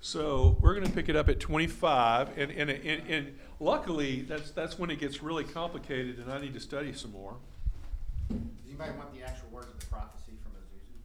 So 0.00 0.56
we're 0.60 0.74
going 0.74 0.86
to 0.86 0.92
pick 0.92 1.08
it 1.08 1.14
up 1.14 1.28
at 1.28 1.38
25, 1.38 2.36
and, 2.36 2.50
and, 2.50 2.70
and, 2.70 3.02
and 3.08 3.38
luckily 3.60 4.22
that's 4.22 4.50
that's 4.50 4.76
when 4.76 4.90
it 4.90 4.98
gets 4.98 5.22
really 5.22 5.44
complicated, 5.44 6.18
and 6.18 6.32
I 6.32 6.40
need 6.40 6.54
to 6.54 6.60
study 6.60 6.92
some 6.92 7.12
more. 7.12 7.36
Does 8.28 8.38
anybody 8.66 8.90
want 8.98 9.14
the 9.14 9.22
actual 9.22 9.48
words 9.52 9.68
of 9.68 9.78
the 9.78 9.86
prophecy 9.86 10.32
from 10.42 10.52
Azusa? 10.58 10.98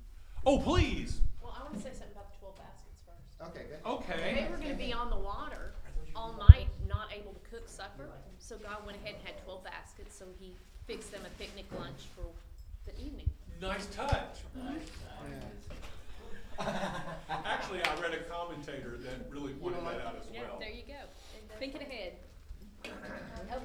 Oh, 0.47 0.57
please. 0.57 1.19
Well, 1.43 1.55
I 1.55 1.61
want 1.63 1.75
to 1.75 1.82
say 1.82 1.89
something 1.91 2.11
about 2.13 2.32
the 2.34 2.39
twelve 2.39 2.57
baskets 2.57 2.97
first. 3.05 3.51
Okay, 3.51 3.65
good. 3.69 3.88
Okay. 3.88 4.34
They 4.34 4.49
were 4.49 4.57
going 4.57 4.75
to 4.75 4.84
be 4.84 4.91
on 4.93 5.11
the 5.11 5.17
water 5.17 5.73
all 6.15 6.34
night, 6.49 6.65
not 6.89 7.13
able 7.13 7.34
to 7.34 7.49
cook 7.51 7.69
supper. 7.69 8.09
So 8.39 8.57
God 8.57 8.84
went 8.84 8.97
ahead 8.97 9.13
and 9.19 9.23
had 9.23 9.38
twelve 9.45 9.63
baskets. 9.63 10.17
So 10.17 10.25
He 10.39 10.53
fixed 10.88 11.11
them 11.11 11.21
a 11.23 11.30
picnic 11.38 11.65
lunch 11.78 12.09
for 12.15 12.25
the 12.89 12.97
evening. 12.99 13.30
Nice 13.61 13.86
touch. 13.88 14.41
Actually, 16.59 17.83
I 17.83 17.95
read 18.01 18.13
a 18.13 18.23
commentator 18.23 18.97
that 18.97 19.29
really 19.29 19.53
pointed 19.53 19.83
that 19.85 20.05
out 20.05 20.15
as 20.19 20.27
Yeah, 20.33 20.41
well. 20.43 20.59
there 20.59 20.69
you 20.71 20.83
go. 20.87 20.93
Thinking 21.59 21.81
ahead. 21.81 22.13
Okay, 22.85 22.93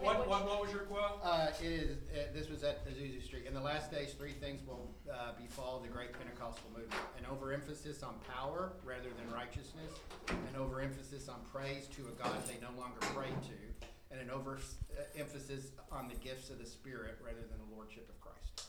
What, 0.01 0.19
what- 0.19 0.29
what, 0.29 0.47
what 0.47 0.61
was 0.63 0.73
your 0.73 0.83
quote? 0.83 1.21
Uh, 1.23 1.49
it 1.61 1.65
is, 1.65 1.97
uh, 2.13 2.33
this 2.35 2.49
was 2.49 2.65
at 2.65 2.85
Azusa 2.89 3.23
Street. 3.23 3.45
In 3.47 3.55
the 3.55 3.61
last 3.61 3.91
days, 3.93 4.15
three 4.15 4.33
things 4.33 4.67
will 4.67 4.91
uh, 5.13 5.33
befall 5.41 5.81
the 5.81 5.89
great 5.89 6.13
Pentecostal 6.13 6.69
movement 6.71 7.01
an 7.19 7.25
overemphasis 7.31 8.03
on 8.03 8.15
power 8.29 8.73
rather 8.85 9.11
than 9.17 9.33
righteousness, 9.33 9.93
an 10.29 10.57
overemphasis 10.59 11.29
on 11.29 11.41
praise 11.53 11.87
to 11.97 12.03
a 12.09 12.23
God 12.23 12.35
they 12.49 12.59
no 12.61 12.73
longer 12.81 12.99
pray 13.15 13.29
to, 13.29 13.87
and 14.11 14.21
an 14.21 14.31
overemphasis 14.31 15.73
on 15.91 16.09
the 16.09 16.17
gifts 16.17 16.51
of 16.51 16.59
the 16.59 16.67
Spirit 16.67 17.19
rather 17.25 17.41
than 17.41 17.59
the 17.69 17.75
Lordship 17.77 18.09
of 18.09 18.19
Christ. 18.21 18.67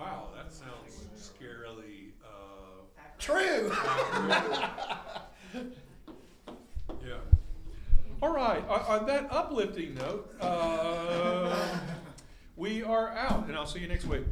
Wow, 0.00 0.28
that 0.34 0.50
sounds 0.50 1.08
scarily. 1.14 2.12
Uh, 2.24 2.84
True! 3.18 3.70
yeah. 7.04 7.18
All 8.22 8.32
right. 8.34 8.66
On, 8.66 8.80
on 8.80 9.06
that 9.08 9.28
uplifting 9.30 9.94
note, 9.96 10.34
uh, 10.40 11.54
we 12.56 12.82
are 12.82 13.10
out, 13.10 13.46
and 13.48 13.54
I'll 13.54 13.66
see 13.66 13.80
you 13.80 13.88
next 13.88 14.06
week. 14.06 14.24